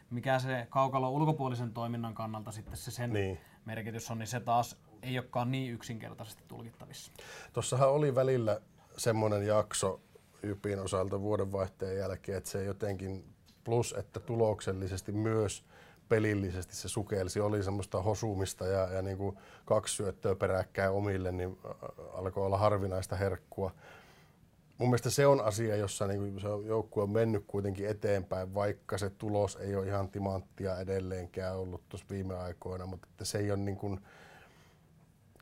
mikä 0.09 0.39
se 0.39 0.67
kaukalo 0.69 1.09
ulkopuolisen 1.09 1.73
toiminnan 1.73 2.13
kannalta 2.13 2.51
sitten 2.51 2.77
se 2.77 2.91
sen 2.91 3.13
niin. 3.13 3.39
merkitys 3.65 4.11
on, 4.11 4.19
niin 4.19 4.27
se 4.27 4.39
taas 4.39 4.77
ei 5.01 5.19
olekaan 5.19 5.51
niin 5.51 5.73
yksinkertaisesti 5.73 6.43
tulkittavissa. 6.47 7.11
Tuossahan 7.53 7.89
oli 7.89 8.15
välillä 8.15 8.61
semmoinen 8.97 9.47
jakso, 9.47 10.01
Ypin 10.43 10.79
osalta 10.79 11.21
vuodenvaihteen 11.21 11.97
jälkeen, 11.97 12.37
että 12.37 12.49
se 12.49 12.63
jotenkin 12.63 13.33
plus, 13.63 13.95
että 13.97 14.19
tuloksellisesti 14.19 15.11
myös 15.11 15.65
pelillisesti 16.09 16.75
se 16.75 16.89
sukelsi, 16.89 17.39
oli 17.39 17.63
semmoista 17.63 18.01
hosumista 18.01 18.67
ja, 18.67 18.93
ja 18.93 19.01
niin 19.01 19.17
kuin 19.17 19.37
kaksi 19.65 19.95
syöttöä 19.95 20.35
peräkkäin 20.35 20.91
omille, 20.91 21.31
niin 21.31 21.57
alkoi 22.13 22.45
olla 22.45 22.57
harvinaista 22.57 23.15
herkkua. 23.15 23.71
Mun 24.77 24.89
mielestä 24.89 25.09
se 25.09 25.27
on 25.27 25.41
asia, 25.41 25.75
jossa 25.75 26.07
niin 26.07 26.19
kuin 26.19 26.39
se 26.39 26.47
joukkue 26.67 27.03
on 27.03 27.09
mennyt 27.09 27.43
kuitenkin 27.47 27.89
eteenpäin, 27.89 28.53
vaikka 28.53 28.97
se 28.97 29.09
tulos 29.09 29.55
ei 29.55 29.75
ole 29.75 29.87
ihan 29.87 30.09
timanttia 30.09 30.79
edelleenkään 30.79 31.57
ollut 31.57 31.81
tuossa 31.89 32.07
viime 32.09 32.35
aikoina, 32.35 32.85
mutta 32.85 33.07
että 33.11 33.25
se 33.25 33.37
ei 33.37 33.51
ole 33.51 33.59
niin 33.59 33.77
kuin, 33.77 33.99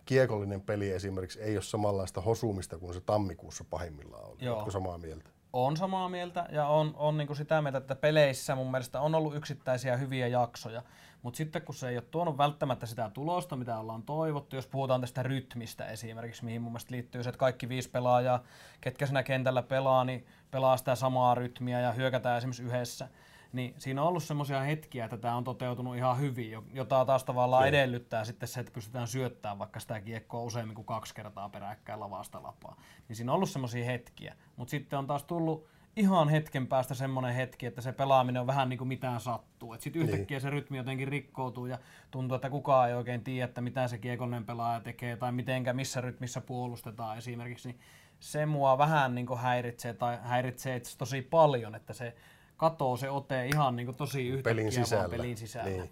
kiekollinen 0.05 0.62
peli 0.62 0.91
esimerkiksi 0.91 1.41
ei 1.41 1.57
ole 1.57 1.63
samanlaista 1.63 2.21
hosumista 2.21 2.77
kuin 2.77 2.93
se 2.93 3.01
tammikuussa 3.01 3.65
pahimmillaan 3.69 4.25
oli. 4.25 4.38
Joo. 4.39 4.55
Oletko 4.55 4.71
samaa 4.71 4.97
mieltä? 4.97 5.29
On 5.54 5.77
samaa 5.77 6.10
mieltä 6.10 6.46
ja 6.51 6.68
on, 6.68 6.94
on 6.96 7.18
niin 7.18 7.27
kuin 7.27 7.38
sitä 7.38 7.62
mieltä, 7.62 7.77
että 7.77 7.96
peleissä 7.96 8.56
mun 8.56 8.72
mielestä 8.72 9.01
on 9.01 9.16
ollut 9.16 9.36
yksittäisiä 9.36 9.98
hyviä 9.98 10.27
jaksoja. 10.27 10.82
Mutta 11.22 11.38
sitten 11.38 11.62
kun 11.62 11.75
se 11.75 11.89
ei 11.89 11.98
ole 11.98 12.04
tuonut 12.12 12.38
välttämättä 12.38 12.86
sitä 12.86 13.12
tulosta, 13.13 13.56
mitä 13.56 13.80
ollaan 13.80 14.04
toivottu, 14.04 14.56
jos 14.56 14.68
puhutaan 14.68 15.01
tästä 15.01 15.24
rytmistä 15.24 15.86
esimerkiksi, 15.86 16.46
mihin 16.46 16.62
mun 16.62 16.72
mielestä 16.72 16.92
liittyy 16.92 17.24
se, 17.24 17.30
että 17.30 17.39
kaikki 17.39 17.70
viisi 17.70 17.89
pelaajaa, 17.89 18.44
ketkä 18.82 19.06
siinä 19.06 19.24
kentällä 19.24 19.63
pelaa, 19.63 20.04
niin 20.04 20.25
pelaa 20.51 20.77
sitä 20.77 20.96
samaa 20.96 21.36
rytmiä 21.36 21.80
ja 21.80 21.92
hyökätään 21.92 22.38
esimerkiksi 22.38 22.63
yhdessä 22.63 23.10
niin 23.54 23.74
siinä 23.77 24.01
on 24.01 24.08
ollut 24.08 24.24
semmoisia 24.24 24.62
hetkiä, 24.62 25.06
että 25.06 25.18
tämä 25.18 25.36
on 25.36 25.44
toteutunut 25.44 25.96
ihan 25.96 26.20
hyvin, 26.20 26.51
jota 26.74 27.06
taas 27.06 27.24
tavallaan 27.24 27.63
Joo. 27.63 27.70
edellyttää 27.70 28.25
sitten 28.25 28.50
se, 28.50 28.60
että 28.60 28.72
pystytään 28.72 29.08
syöttämään 29.08 29.60
vaikka 29.60 29.80
sitä 29.80 30.01
kiekkoa 30.01 30.42
useammin 30.42 30.75
kuin 30.75 30.86
kaksi 30.86 31.16
kertaa 31.16 31.50
peräkkäin 31.50 32.00
lavasta 32.00 32.44
lapaa. 32.44 32.75
Niin 33.08 33.16
siinä 33.16 33.32
on 33.32 33.36
ollut 33.36 33.50
semmoisia 33.50 33.86
hetkiä, 33.86 34.36
mutta 34.56 34.72
sitten 34.72 35.00
on 35.00 35.08
taas 35.08 35.24
tullut 35.24 35.68
ihan 35.98 36.30
hetken 36.30 36.68
päästä 36.68 36.94
semmoinen 36.94 37.36
hetki, 37.36 37.66
että 37.66 37.82
se 37.82 37.92
pelaaminen 37.92 38.42
on 38.42 38.48
vähän 38.48 38.70
niin 38.70 38.77
kuin 38.77 38.88
mitään 38.88 39.20
sattuu. 39.20 39.75
Sitten 39.80 40.01
yhtäkkiä 40.01 40.36
niin. 40.36 40.42
se 40.42 40.50
rytmi 40.50 40.77
jotenkin 40.77 41.08
rikkoutuu 41.08 41.66
ja 41.66 41.80
tuntuu, 42.12 42.36
että 42.36 42.50
kukaan 42.50 42.89
ei 42.89 42.96
oikein 42.96 43.24
tiedä, 43.24 43.46
että 43.46 43.62
mitä 43.62 43.88
se 43.88 43.98
kiekollinen 43.98 44.46
pelaaja 44.46 44.80
tekee 44.80 45.18
tai 45.18 45.32
mitenkä, 45.32 45.74
missä 45.74 46.01
rytmissä 46.01 46.42
puolustetaan 46.42 47.18
esimerkiksi. 47.18 47.70
Niin 47.70 47.80
se 48.20 48.46
mua 48.46 48.77
vähän 48.77 49.16
niin 49.16 49.27
kuin 49.27 49.39
häiritsee 49.39 49.94
tai 49.94 50.18
häiritsee 50.22 50.75
itse 50.75 50.98
tosi 50.98 51.22
paljon, 51.22 51.75
että 51.75 51.94
se 51.94 52.16
katoo 52.57 52.97
se 52.97 53.09
ote 53.09 53.45
ihan 53.45 53.75
niin 53.75 53.85
kuin 53.85 53.95
tosi 53.95 54.27
yhtäkkiä 54.27 54.55
pelin 54.55 54.71
sisällä. 54.71 55.09
pelin 55.09 55.37
sisällä. 55.37 55.69
Niin. 55.69 55.91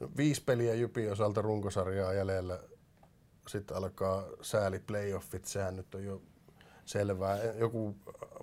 No, 0.00 0.10
viisi 0.16 0.42
peliä 0.44 0.74
Jypi 0.74 1.08
osalta 1.10 1.42
runkosarjaa 1.42 2.12
jäljellä. 2.12 2.58
Sitten 3.48 3.76
alkaa 3.76 4.24
sääli 4.42 4.78
playoffit, 4.78 5.44
sehän 5.44 5.76
nyt 5.76 5.94
on 5.94 6.04
jo 6.04 6.22
selvää. 6.84 7.38
Joku 7.42 7.96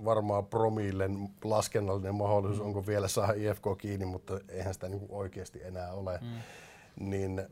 varmaan 0.06 0.46
promillen 0.46 1.30
laskennallinen 1.44 2.16
mahdollisuus, 2.16 2.60
mm. 2.60 2.66
onko 2.66 2.88
vielä 2.88 3.08
saa 3.08 3.32
IFK 3.32 3.64
kiinni, 3.78 4.06
mutta 4.06 4.40
eihän 4.50 4.74
sitä 4.74 4.90
niin 4.90 5.06
oikeasti 5.10 5.64
enää 5.64 5.94
ole. 5.94 6.20
Mm. 6.22 7.10
Niin 7.10 7.48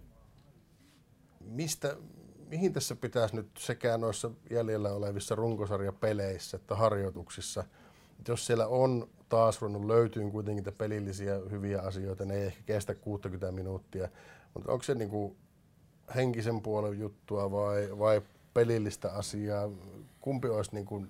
mistä, 1.40 1.98
mihin 2.48 2.74
tässä 2.74 2.96
pitäisi 2.96 3.36
nyt 3.36 3.48
sekä 3.58 3.98
noissa 3.98 4.32
jäljellä 4.50 4.94
olevissa 4.94 5.36
runkosarjapeleissä 5.36 6.58
että 6.58 6.76
harjoituksissa, 6.76 7.64
jos 8.28 8.46
siellä 8.46 8.68
on 8.68 9.10
taas 9.34 9.62
ruvennut 9.62 9.86
löytyy 9.86 10.32
kuitenkin 10.32 10.74
pelillisiä 10.78 11.36
hyviä 11.52 11.82
asioita, 11.82 12.26
ne 12.26 12.36
ei 12.36 12.46
ehkä 12.46 12.62
kestä 12.66 12.96
60 12.96 13.52
minuuttia, 13.52 14.10
mutta 14.54 14.72
onko 14.72 14.84
se 14.84 14.96
niinku 14.96 15.36
henkisen 16.16 16.62
puolen 16.62 17.00
juttua 17.00 17.52
vai, 17.52 18.00
vai 18.00 18.22
pelillistä 18.54 19.12
asiaa? 19.12 19.70
Kumpi 20.22 20.48
olisi 20.48 20.76
niinku 20.76 21.06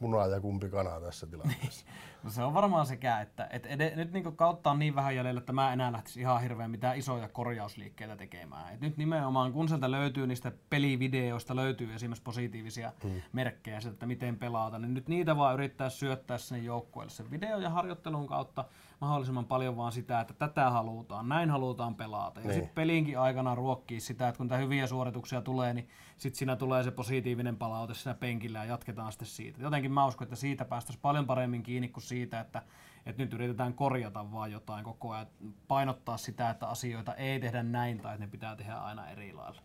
muna 0.00 0.26
ja 0.26 0.40
kumpi 0.40 0.68
kana 0.68 1.00
tässä 1.00 1.26
tilanteessa? 1.26 1.86
no 2.22 2.30
se 2.30 2.42
on 2.42 2.54
varmaan 2.54 2.86
sekä, 2.86 3.20
että 3.20 3.48
et 3.50 3.66
ed- 3.66 3.96
nyt 3.96 4.12
niinku 4.12 4.32
kautta 4.32 4.70
on 4.70 4.78
niin 4.78 4.94
vähän 4.94 5.16
jäljellä, 5.16 5.38
että 5.38 5.52
mä 5.52 5.72
enää 5.72 5.92
lähtisi 5.92 6.20
ihan 6.20 6.42
hirveän 6.42 6.70
mitään 6.70 6.98
isoja 6.98 7.28
korjausliikkeitä 7.28 8.16
tekemään. 8.16 8.74
Et 8.74 8.80
nyt 8.80 8.96
nimenomaan 8.96 9.52
kun 9.52 9.68
sieltä 9.68 9.90
löytyy 9.90 10.26
niistä 10.26 10.52
pelivideoista 10.70 11.56
löytyy 11.56 11.94
esimerkiksi 11.94 12.22
positiivisia 12.22 12.92
hmm. 13.02 13.22
merkkejä 13.32 13.80
siitä, 13.80 13.92
että 13.92 14.06
miten 14.06 14.36
pelata, 14.36 14.78
niin 14.78 14.94
nyt 14.94 15.08
niitä 15.08 15.36
vaan 15.36 15.54
yrittää 15.54 15.88
syöttää 15.88 16.38
sinne 16.38 16.62
joukkueelle 16.62 17.10
sen 17.10 17.30
video- 17.30 17.58
ja 17.58 17.70
harjoittelun 17.70 18.26
kautta 18.26 18.64
mahdollisimman 19.00 19.44
paljon 19.44 19.76
vaan 19.76 19.92
sitä, 19.92 20.20
että 20.20 20.34
tätä 20.34 20.70
halutaan, 20.70 21.28
näin 21.28 21.50
halutaan 21.50 21.94
pelata. 21.94 22.40
Ja 22.40 22.46
niin. 22.46 22.54
sitten 22.54 22.74
pelinkin 22.74 23.18
aikana 23.18 23.54
ruokkii 23.54 24.00
sitä, 24.00 24.28
että 24.28 24.38
kun 24.38 24.48
tämä 24.48 24.60
hyviä 24.60 24.86
suorituksia 24.86 25.40
tulee, 25.40 25.74
niin 25.74 25.88
sitten 26.16 26.38
siinä 26.38 26.56
tulee 26.56 26.82
se 26.82 26.90
positiivinen 26.90 27.56
palaute 27.56 27.94
siinä 27.94 28.14
penkillä 28.14 28.58
ja 28.58 28.64
jatketaan 28.64 29.12
sitten 29.12 29.28
siitä. 29.28 29.62
Jotenkin 29.62 29.92
mä 29.92 30.06
uskon, 30.06 30.24
että 30.24 30.36
siitä 30.36 30.64
päästäisiin 30.64 31.02
paljon 31.02 31.26
paremmin 31.26 31.62
kiinni 31.62 31.88
kuin 31.88 32.04
siitä, 32.12 32.40
että, 32.40 32.62
että 33.06 33.22
nyt 33.22 33.32
yritetään 33.32 33.74
korjata 33.74 34.32
vaan 34.32 34.52
jotain 34.52 34.84
koko 34.84 35.10
ajan, 35.10 35.26
painottaa 35.68 36.16
sitä, 36.16 36.50
että 36.50 36.66
asioita 36.66 37.14
ei 37.14 37.40
tehdä 37.40 37.62
näin 37.62 38.00
tai 38.00 38.14
että 38.14 38.24
ne 38.24 38.30
pitää 38.30 38.56
tehdä 38.56 38.74
aina 38.74 39.10
eri 39.10 39.32
lailla. 39.32 39.62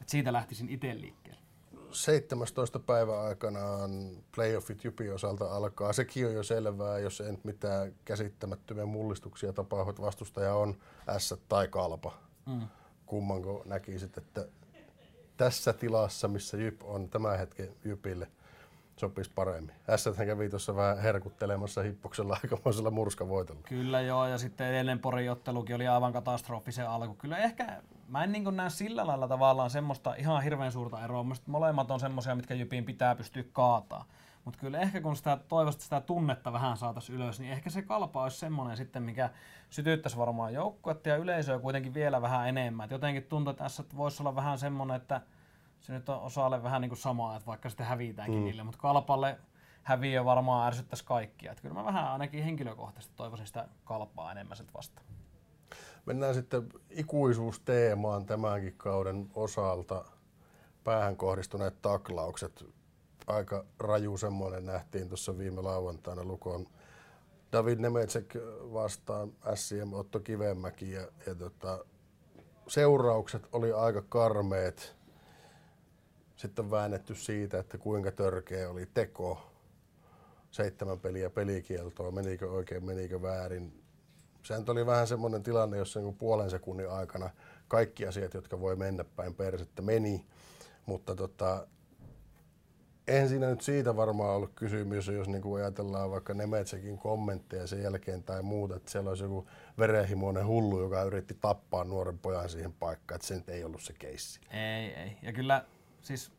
Et 0.00 0.08
siitä 0.08 0.32
lähtisin 0.32 0.68
itse 0.68 1.00
liikkeelle. 1.00 1.40
17. 1.90 2.78
päivä 2.78 3.22
aikanaan 3.22 3.90
playoffit 4.34 4.84
Jypi 4.84 5.10
osalta 5.10 5.56
alkaa. 5.56 5.92
Sekin 5.92 6.26
on 6.26 6.34
jo 6.34 6.42
selvää, 6.42 6.98
jos 6.98 7.20
ei 7.20 7.30
nyt 7.30 7.44
mitään 7.44 7.92
käsittämättömiä 8.04 8.86
mullistuksia 8.86 9.52
tapahdu, 9.52 9.90
että 9.90 10.02
vastustaja 10.02 10.54
on 10.54 10.78
S 11.18 11.34
tai 11.48 11.68
Kalpa. 11.68 12.12
Mm. 12.46 12.68
Kummanko 13.06 13.62
näkisit, 13.66 14.18
että 14.18 14.48
tässä 15.36 15.72
tilassa, 15.72 16.28
missä 16.28 16.56
Jyp 16.56 16.82
on 16.84 17.08
tämän 17.08 17.38
hetken 17.38 17.68
Jypille, 17.84 18.28
sopisi 18.98 19.30
paremmin. 19.34 19.74
Ässät 19.90 20.16
kävi 20.16 20.50
tuossa 20.50 20.76
vähän 20.76 20.98
herkuttelemassa 20.98 21.82
hippoksella 21.82 22.38
aikamoisella 22.42 22.90
murskavoitolla. 22.90 23.60
Kyllä 23.68 24.00
joo, 24.00 24.26
ja 24.26 24.38
sitten 24.38 24.66
edellinen 24.66 24.98
Pori-ottelukin 24.98 25.76
oli 25.76 25.88
aivan 25.88 26.12
katastrofisen 26.12 26.88
alku. 26.88 27.14
Kyllä 27.14 27.38
ehkä, 27.38 27.82
mä 28.08 28.24
en 28.24 28.32
niin 28.32 28.56
näe 28.56 28.70
sillä 28.70 29.06
lailla 29.06 29.28
tavallaan 29.28 29.70
semmoista 29.70 30.14
ihan 30.14 30.42
hirveän 30.42 30.72
suurta 30.72 31.04
eroa. 31.04 31.22
Mielestäni 31.22 31.52
molemmat 31.52 31.90
on 31.90 32.00
semmoisia, 32.00 32.34
mitkä 32.34 32.54
Jypiin 32.54 32.84
pitää 32.84 33.14
pystyä 33.14 33.44
kaataa. 33.52 34.04
Mutta 34.44 34.60
kyllä 34.60 34.80
ehkä 34.80 35.00
kun 35.00 35.16
sitä 35.16 35.38
toivosta 35.48 35.82
sitä 35.84 36.00
tunnetta 36.00 36.52
vähän 36.52 36.76
saataisiin 36.76 37.16
ylös, 37.16 37.40
niin 37.40 37.52
ehkä 37.52 37.70
se 37.70 37.82
kalpa 37.82 38.22
olisi 38.22 38.38
semmoinen 38.38 38.76
sitten, 38.76 39.02
mikä 39.02 39.30
sytyttäisi 39.70 40.16
varmaan 40.16 40.54
joukkuetta 40.54 41.08
ja 41.08 41.16
yleisöä 41.16 41.58
kuitenkin 41.58 41.94
vielä 41.94 42.22
vähän 42.22 42.48
enemmän. 42.48 42.84
Et 42.84 42.90
jotenkin 42.90 43.22
tuntuu, 43.22 43.50
että 43.50 43.64
tässä 43.64 43.84
voisi 43.96 44.22
olla 44.22 44.36
vähän 44.36 44.58
semmoinen, 44.58 44.96
että 44.96 45.20
se 45.80 45.92
nyt 45.92 46.08
on 46.08 46.20
osalle 46.20 46.62
vähän 46.62 46.80
niin 46.80 46.90
kuin 46.90 46.98
samaa, 46.98 47.36
että 47.36 47.46
vaikka 47.46 47.68
sitten 47.68 47.86
hävitäänkin 47.86 48.38
mm. 48.38 48.44
niille, 48.44 48.62
mutta 48.62 48.80
kalpalle 48.80 49.38
häviö 49.82 50.24
varmaan 50.24 50.66
ärsyttäisi 50.66 51.04
kaikkia. 51.04 51.52
Että 51.52 51.62
kyllä 51.62 51.74
mä 51.74 51.84
vähän 51.84 52.08
ainakin 52.08 52.44
henkilökohtaisesti 52.44 53.14
toivoisin 53.16 53.46
sitä 53.46 53.68
kalpaa 53.84 54.32
enemmän 54.32 54.56
sitten 54.56 54.74
vastaan. 54.74 55.06
Mennään 56.06 56.34
sitten 56.34 56.68
ikuisuusteemaan 56.90 58.26
tämänkin 58.26 58.74
kauden 58.76 59.30
osalta. 59.34 60.04
Päähän 60.84 61.16
kohdistuneet 61.16 61.82
taklaukset. 61.82 62.64
Aika 63.26 63.64
raju 63.78 64.16
semmoinen 64.16 64.66
nähtiin 64.66 65.08
tuossa 65.08 65.38
viime 65.38 65.62
lauantaina 65.62 66.24
Lukon 66.24 66.66
David 67.52 67.78
Nemetsek 67.78 68.34
vastaan 68.72 69.32
SCM 69.54 69.92
Otto 69.92 70.20
Kivemäki 70.20 70.92
ja, 70.92 71.08
ja 71.26 71.34
tota, 71.34 71.84
seuraukset 72.68 73.48
oli 73.52 73.72
aika 73.72 74.02
karmeet 74.02 74.97
sitten 76.38 76.70
väännetty 76.70 77.14
siitä, 77.14 77.58
että 77.58 77.78
kuinka 77.78 78.12
törkeä 78.12 78.70
oli 78.70 78.86
teko. 78.94 79.52
Seitsemän 80.50 81.00
peliä 81.00 81.30
pelikieltoa, 81.30 82.10
menikö 82.10 82.50
oikein, 82.50 82.84
menikö 82.84 83.22
väärin. 83.22 83.82
Sehän 84.42 84.64
oli 84.68 84.86
vähän 84.86 85.06
semmoinen 85.06 85.42
tilanne, 85.42 85.76
jossa 85.76 86.00
niin 86.00 86.16
puolen 86.16 86.50
sekunnin 86.50 86.90
aikana 86.90 87.30
kaikki 87.68 88.06
asiat, 88.06 88.34
jotka 88.34 88.60
voi 88.60 88.76
mennä 88.76 89.04
päin 89.04 89.34
persettä, 89.34 89.82
meni. 89.82 90.26
Mutta 90.86 91.14
tota, 91.14 91.66
eihän 93.06 93.28
siinä 93.28 93.50
nyt 93.50 93.60
siitä 93.60 93.96
varmaan 93.96 94.36
ollut 94.36 94.52
kysymys, 94.54 95.08
jos 95.08 95.28
niin 95.28 95.42
kuin 95.42 95.62
ajatellaan 95.62 96.10
vaikka 96.10 96.34
Nemetsekin 96.34 96.98
kommentteja 96.98 97.66
sen 97.66 97.82
jälkeen 97.82 98.22
tai 98.22 98.42
muuta, 98.42 98.76
että 98.76 98.90
siellä 98.90 99.08
olisi 99.08 99.24
joku 99.24 99.48
verenhimoinen 99.78 100.46
hullu, 100.46 100.80
joka 100.80 101.02
yritti 101.02 101.36
tappaa 101.40 101.84
nuoren 101.84 102.18
pojan 102.18 102.48
siihen 102.48 102.72
paikkaan, 102.72 103.16
että 103.16 103.28
se 103.28 103.34
nyt 103.34 103.48
ei 103.48 103.64
ollut 103.64 103.82
se 103.82 103.92
keissi. 103.98 104.40
Ei, 104.50 104.94
ei. 104.94 105.16
Ja 105.22 105.32
kyllä 105.32 105.64
siis 106.00 106.32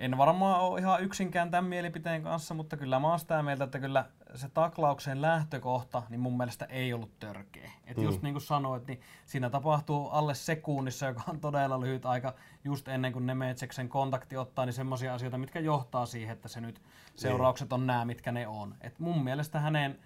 en 0.00 0.18
varmaan 0.18 0.60
ole 0.60 0.80
ihan 0.80 1.02
yksinkään 1.02 1.50
tämän 1.50 1.64
mielipiteen 1.64 2.22
kanssa, 2.22 2.54
mutta 2.54 2.76
kyllä 2.76 2.98
mä 2.98 3.08
oon 3.08 3.18
sitä 3.18 3.42
mieltä, 3.42 3.64
että 3.64 3.78
kyllä 3.78 4.04
se 4.34 4.48
taklauksen 4.48 5.22
lähtökohta, 5.22 6.02
niin 6.08 6.20
mun 6.20 6.36
mielestä 6.36 6.64
ei 6.64 6.92
ollut 6.92 7.18
törkeä. 7.18 7.70
Et 7.86 7.96
mm. 7.96 8.02
just 8.02 8.22
niin 8.22 8.34
kuin 8.34 8.42
sanoit, 8.42 8.86
niin 8.86 9.00
siinä 9.26 9.50
tapahtuu 9.50 10.08
alle 10.08 10.34
sekunnissa, 10.34 11.06
joka 11.06 11.22
on 11.28 11.40
todella 11.40 11.80
lyhyt 11.80 12.06
aika, 12.06 12.34
just 12.64 12.88
ennen 12.88 13.12
kuin 13.12 13.26
Nemetseksen 13.26 13.88
kontakti 13.88 14.36
ottaa, 14.36 14.66
niin 14.66 14.72
semmoisia 14.72 15.14
asioita, 15.14 15.38
mitkä 15.38 15.60
johtaa 15.60 16.06
siihen, 16.06 16.32
että 16.32 16.48
se 16.48 16.60
nyt 16.60 16.78
niin. 16.78 16.88
seuraukset 17.14 17.72
on 17.72 17.86
nämä, 17.86 18.04
mitkä 18.04 18.32
ne 18.32 18.46
on. 18.46 18.74
Et 18.80 18.98
mun 18.98 19.24
mielestä 19.24 19.60
hänen 19.60 19.98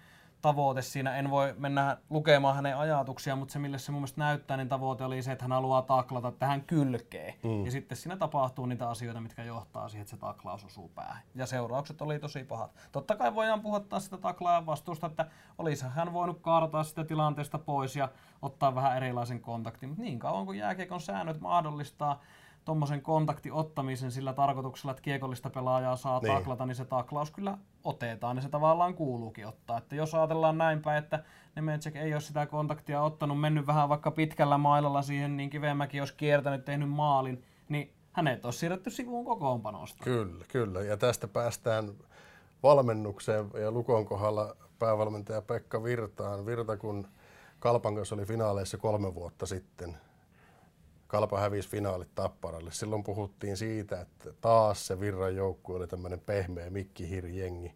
tavoite 0.45 0.81
siinä. 0.81 1.15
En 1.15 1.31
voi 1.31 1.53
mennä 1.57 1.97
lukemaan 2.09 2.55
hänen 2.55 2.77
ajatuksia, 2.77 3.35
mutta 3.35 3.51
se 3.51 3.59
mille 3.59 3.77
se 3.77 3.91
mun 3.91 4.01
mielestä 4.01 4.21
näyttää, 4.21 4.57
niin 4.57 4.69
tavoite 4.69 5.03
oli 5.03 5.21
se, 5.21 5.31
että 5.31 5.43
hän 5.43 5.51
haluaa 5.51 5.81
taklata 5.81 6.31
tähän 6.31 6.61
kylkeen. 6.61 7.33
Mm. 7.43 7.65
Ja 7.65 7.71
sitten 7.71 7.97
siinä 7.97 8.17
tapahtuu 8.17 8.65
niitä 8.65 8.89
asioita, 8.89 9.21
mitkä 9.21 9.43
johtaa 9.43 9.89
siihen, 9.89 10.01
että 10.01 10.09
se 10.09 10.17
taklaus 10.17 10.65
osuu 10.65 10.91
päähän. 10.95 11.23
Ja 11.35 11.45
seuraukset 11.45 12.01
oli 12.01 12.19
tosi 12.19 12.43
pahat. 12.43 12.71
Totta 12.91 13.15
kai 13.15 13.35
voidaan 13.35 13.61
puhuttaa 13.61 13.99
sitä 13.99 14.17
taklaajan 14.17 14.65
vastuusta, 14.65 15.07
että 15.07 15.25
olisi 15.57 15.85
hän 15.85 16.13
voinut 16.13 16.39
kaartaa 16.41 16.83
sitä 16.83 17.03
tilanteesta 17.03 17.59
pois 17.59 17.95
ja 17.95 18.09
ottaa 18.41 18.75
vähän 18.75 18.97
erilaisen 18.97 19.41
kontaktin. 19.41 19.89
Mutta 19.89 20.03
niin 20.03 20.19
kauan 20.19 20.45
kuin 20.45 20.57
jääkiekon 20.57 21.01
säännöt 21.01 21.41
mahdollistaa, 21.41 22.21
tuommoisen 22.65 23.01
kontakti 23.01 23.51
ottamisen 23.51 24.11
sillä 24.11 24.33
tarkoituksella, 24.33 24.91
että 24.91 25.01
kiekollista 25.01 25.49
pelaajaa 25.49 25.95
saa 25.95 26.19
niin. 26.19 26.33
taklata, 26.33 26.65
niin 26.65 26.75
se 26.75 26.85
taklaus 26.85 27.31
kyllä 27.31 27.57
otetaan 27.83 28.35
ja 28.35 28.41
se 28.41 28.49
tavallaan 28.49 28.93
kuuluukin 28.93 29.47
ottaa. 29.47 29.77
Että 29.77 29.95
jos 29.95 30.15
ajatellaan 30.15 30.57
näin 30.57 30.81
päin, 30.81 31.03
että 31.03 31.23
Nemetsek 31.55 31.95
ei 31.95 32.13
ole 32.13 32.21
sitä 32.21 32.45
kontaktia 32.45 33.01
ottanut, 33.01 33.39
mennyt 33.39 33.67
vähän 33.67 33.89
vaikka 33.89 34.11
pitkällä 34.11 34.57
mailalla 34.57 35.01
siihen, 35.01 35.37
niin 35.37 35.49
Kivemäki 35.49 35.99
olisi 35.99 36.15
kiertänyt, 36.17 36.65
tehnyt 36.65 36.89
maalin, 36.89 37.43
niin 37.69 37.93
hänet 38.11 38.45
olisi 38.45 38.59
siirretty 38.59 38.89
sivuun 38.89 39.25
kokoonpanosta. 39.25 40.03
Kyllä, 40.03 40.45
kyllä. 40.47 40.81
Ja 40.81 40.97
tästä 40.97 41.27
päästään 41.27 41.91
valmennukseen 42.63 43.45
ja 43.61 43.71
Lukon 43.71 44.05
kohdalla 44.05 44.55
päävalmentaja 44.79 45.41
Pekka 45.41 45.83
Virtaan. 45.83 46.45
Virta, 46.45 46.77
kun 46.77 47.07
Kalpan 47.59 47.95
kanssa 47.95 48.15
oli 48.15 48.25
finaaleissa 48.25 48.77
kolme 48.77 49.15
vuotta 49.15 49.45
sitten, 49.45 49.97
Kalpa 51.15 51.39
hävisi 51.39 51.69
finaalit 51.69 52.15
Tapparalle. 52.15 52.71
Silloin 52.71 53.03
puhuttiin 53.03 53.57
siitä, 53.57 54.01
että 54.01 54.33
taas 54.41 54.87
se 54.87 54.99
Virran 54.99 55.35
joukkue 55.35 55.75
oli 55.75 55.87
tämmöinen 55.87 56.19
pehmeä 56.19 56.69
mikkihirjengi. 56.69 57.73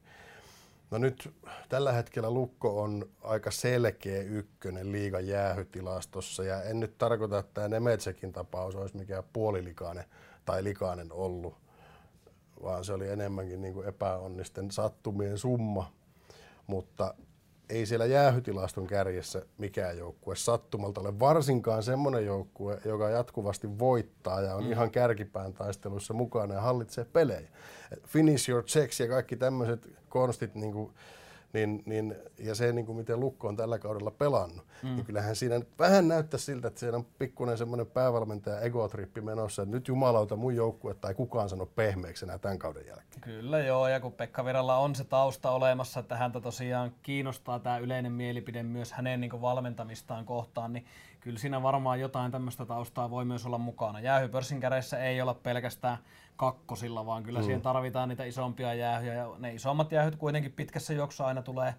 No 0.91 0.97
nyt 0.97 1.34
tällä 1.69 1.91
hetkellä 1.91 2.32
Lukko 2.32 2.82
on 2.82 3.10
aika 3.21 3.52
selkeä 3.52 4.21
ykkönen 4.21 4.91
liigan 4.91 5.28
jäähytilastossa 5.28 6.43
ja 6.43 6.63
en 6.63 6.80
nyt 6.80 6.97
tarkoita, 6.97 7.39
että 7.39 7.54
tämä 7.54 7.67
Nemetsekin 7.67 8.34
tapaus 8.34 8.75
olisi 8.75 8.97
mikään 8.97 9.23
puolilikainen 9.34 10.06
tai 10.45 10.63
likainen 10.63 11.12
ollut, 11.12 11.56
vaan 12.63 12.86
se 12.86 12.93
oli 12.93 13.10
enemmänkin 13.10 13.62
niin 13.62 13.73
kuin 13.73 13.88
epäonnisten 13.88 14.71
sattumien 14.71 15.38
summa. 15.38 15.91
Mutta 16.67 17.13
ei 17.70 17.86
siellä 17.86 18.06
jäähytilaston 18.06 18.88
kärjessä 18.88 19.46
mikään 19.58 19.98
joukkue 19.98 20.36
sattumalta 20.36 21.02
ole. 21.02 21.20
Varsinkaan 21.20 21.84
semmoinen 21.84 22.26
joukkue, 22.26 22.82
joka 22.86 23.10
jatkuvasti 23.10 23.80
voittaa 23.80 24.42
ja 24.42 24.56
on 24.56 24.64
mm. 24.64 24.72
ihan 24.72 24.92
kärkipään 24.92 25.54
taistelussa 25.54 26.14
mukana 26.14 26.54
ja 26.54 26.62
hallitsee 26.62 27.06
pelejä. 27.06 27.50
Finish 28.08 28.50
your 28.50 28.64
checks 28.64 29.00
ja 29.00 29.08
kaikki 29.08 29.36
tämmöiset 29.36 29.88
konstit, 30.10 30.56
niin 30.56 30.74
kuin 30.74 30.94
niin, 31.54 31.84
niin, 31.86 32.16
ja 32.38 32.56
se, 32.56 32.74
niin 32.74 32.86
kuin 32.86 32.98
miten 32.98 33.20
Lukko 33.20 33.48
on 33.48 33.56
tällä 33.56 33.80
kaudella 33.80 34.12
pelannut, 34.12 34.66
mm. 34.84 34.96
niin 34.96 35.06
kyllähän 35.06 35.36
siinä 35.36 35.60
nyt 35.60 35.80
vähän 35.80 36.08
näyttää 36.08 36.40
siltä, 36.40 36.68
että 36.68 36.80
siellä 36.80 36.98
on 36.98 37.06
pikkuinen 37.20 37.58
semmoinen 37.58 37.88
päävalmentaja 37.88 38.62
egotrippi 38.62 39.22
menossa, 39.22 39.62
että 39.62 39.76
nyt 39.76 39.88
jumalauta 39.88 40.36
mun 40.36 40.56
joukkue 40.56 40.94
tai 40.94 41.14
kukaan 41.14 41.50
sano 41.50 41.66
pehmeäksi 41.66 42.26
enää 42.26 42.38
tämän 42.38 42.60
kauden 42.60 42.86
jälkeen. 42.86 43.22
Kyllä 43.22 43.60
joo, 43.60 43.88
ja 43.88 44.00
kun 44.00 44.14
Pekka 44.14 44.46
Viralla 44.46 44.78
on 44.78 44.96
se 44.96 45.04
tausta 45.04 45.52
olemassa, 45.52 46.00
että 46.00 46.18
häntä 46.18 46.42
tosiaan 46.42 46.92
kiinnostaa 47.04 47.60
tämä 47.60 47.78
yleinen 47.78 48.12
mielipide 48.12 48.64
myös 48.64 48.92
hänen 48.92 49.22
niin 49.22 49.42
valmentamistaan 49.42 50.26
kohtaan, 50.26 50.74
niin 50.74 50.86
kyllä 51.20 51.40
siinä 51.40 51.64
varmaan 51.64 52.00
jotain 52.00 52.32
tämmöistä 52.32 52.66
taustaa 52.66 53.10
voi 53.10 53.26
myös 53.26 53.46
olla 53.46 53.58
mukana. 53.58 54.00
Jäähypörssin 54.00 54.60
kädessä 54.60 55.04
ei 55.04 55.22
olla 55.22 55.34
pelkästään 55.34 55.98
kakkosilla, 56.39 57.06
vaan 57.06 57.23
kyllä 57.23 57.39
mm. 57.39 57.45
siihen 57.45 57.62
tarvitaan 57.62 58.10
niitä 58.10 58.23
isompia 58.23 58.73
jäähyjä. 58.73 59.13
Ja 59.13 59.36
ne 59.38 59.54
isommat 59.54 59.91
jäähyt 59.91 60.15
kuitenkin 60.15 60.52
pitkässä 60.52 60.93
juoksussa 60.93 61.25
aina 61.25 61.41
tulee 61.41 61.75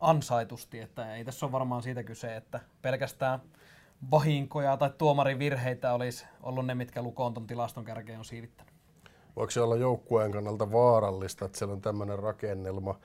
ansaitusti, 0.00 0.80
että 0.80 1.14
ei 1.14 1.24
tässä 1.24 1.46
ole 1.46 1.52
varmaan 1.52 1.82
siitä 1.82 2.02
kyse, 2.02 2.36
että 2.36 2.60
pelkästään 2.82 3.40
vahinkoja 4.10 4.76
tai 4.76 4.90
tuomarin 4.98 5.38
virheitä 5.38 5.92
olisi 5.92 6.26
ollut 6.42 6.66
ne, 6.66 6.74
mitkä 6.74 7.02
Lukoon 7.02 7.34
ton 7.34 7.46
tilaston 7.46 7.84
kärkeen 7.84 8.18
on 8.18 8.24
siivittänyt. 8.24 8.74
Voiko 9.36 9.50
se 9.50 9.60
olla 9.60 9.76
joukkueen 9.76 10.32
kannalta 10.32 10.72
vaarallista, 10.72 11.44
että 11.44 11.58
siellä 11.58 11.72
on 11.72 11.80
tämmöinen 11.80 12.18
rakennelma, 12.18 12.98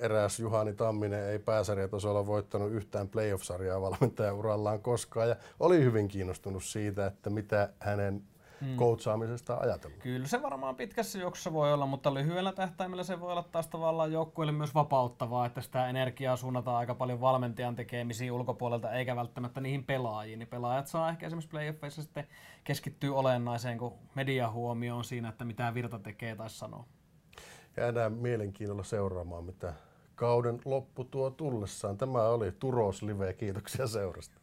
eräs 0.00 0.40
Juhani 0.40 0.72
Tamminen 0.72 1.28
ei 1.28 1.38
pääsarjatasolla 1.38 2.26
voittanut 2.26 2.72
yhtään 2.72 3.08
playoff-sarjaa 3.08 3.80
valmentajaurallaan 3.80 4.80
koskaan 4.80 5.28
ja 5.28 5.36
oli 5.60 5.84
hyvin 5.84 6.08
kiinnostunut 6.08 6.64
siitä, 6.64 7.06
että 7.06 7.30
mitä 7.30 7.68
hänen 7.78 8.22
hmm. 8.60 8.76
coachaamisesta 8.76 9.56
ajatellaan. 9.56 10.02
Kyllä 10.02 10.26
se 10.26 10.42
varmaan 10.42 10.76
pitkässä 10.76 11.18
juoksussa 11.18 11.52
voi 11.52 11.72
olla, 11.72 11.86
mutta 11.86 12.14
lyhyellä 12.14 12.52
tähtäimellä 12.52 13.02
se 13.02 13.20
voi 13.20 13.32
olla 13.32 13.42
taas 13.42 13.68
tavallaan 13.68 14.12
joukkueelle 14.12 14.52
myös 14.52 14.74
vapauttavaa, 14.74 15.46
että 15.46 15.60
sitä 15.60 15.88
energiaa 15.88 16.36
suunnataan 16.36 16.76
aika 16.76 16.94
paljon 16.94 17.20
valmentajan 17.20 17.76
tekemisiin 17.76 18.32
ulkopuolelta 18.32 18.92
eikä 18.92 19.16
välttämättä 19.16 19.60
niihin 19.60 19.84
pelaajiin. 19.84 20.38
Niin 20.38 20.48
pelaajat 20.48 20.86
saa 20.86 21.10
ehkä 21.10 21.26
esimerkiksi 21.26 21.50
playoffeissa 21.50 22.02
sitten 22.02 22.26
keskittyä 22.64 23.14
olennaiseen, 23.14 23.78
kun 23.78 23.98
media 24.14 24.50
huomioon 24.50 25.04
siinä, 25.04 25.28
että 25.28 25.44
mitä 25.44 25.74
Virta 25.74 25.98
tekee 25.98 26.36
tai 26.36 26.50
sanoo. 26.50 26.84
Jäädään 27.76 28.12
mielenkiinnolla 28.12 28.82
seuraamaan, 28.82 29.44
mitä 29.44 29.74
kauden 30.14 30.60
loppu 30.64 31.04
tuo 31.04 31.30
tullessaan. 31.30 31.98
Tämä 31.98 32.22
oli 32.22 32.52
Turos 32.52 33.02
Live. 33.02 33.32
Kiitoksia 33.32 33.86
seurasta. 33.86 34.39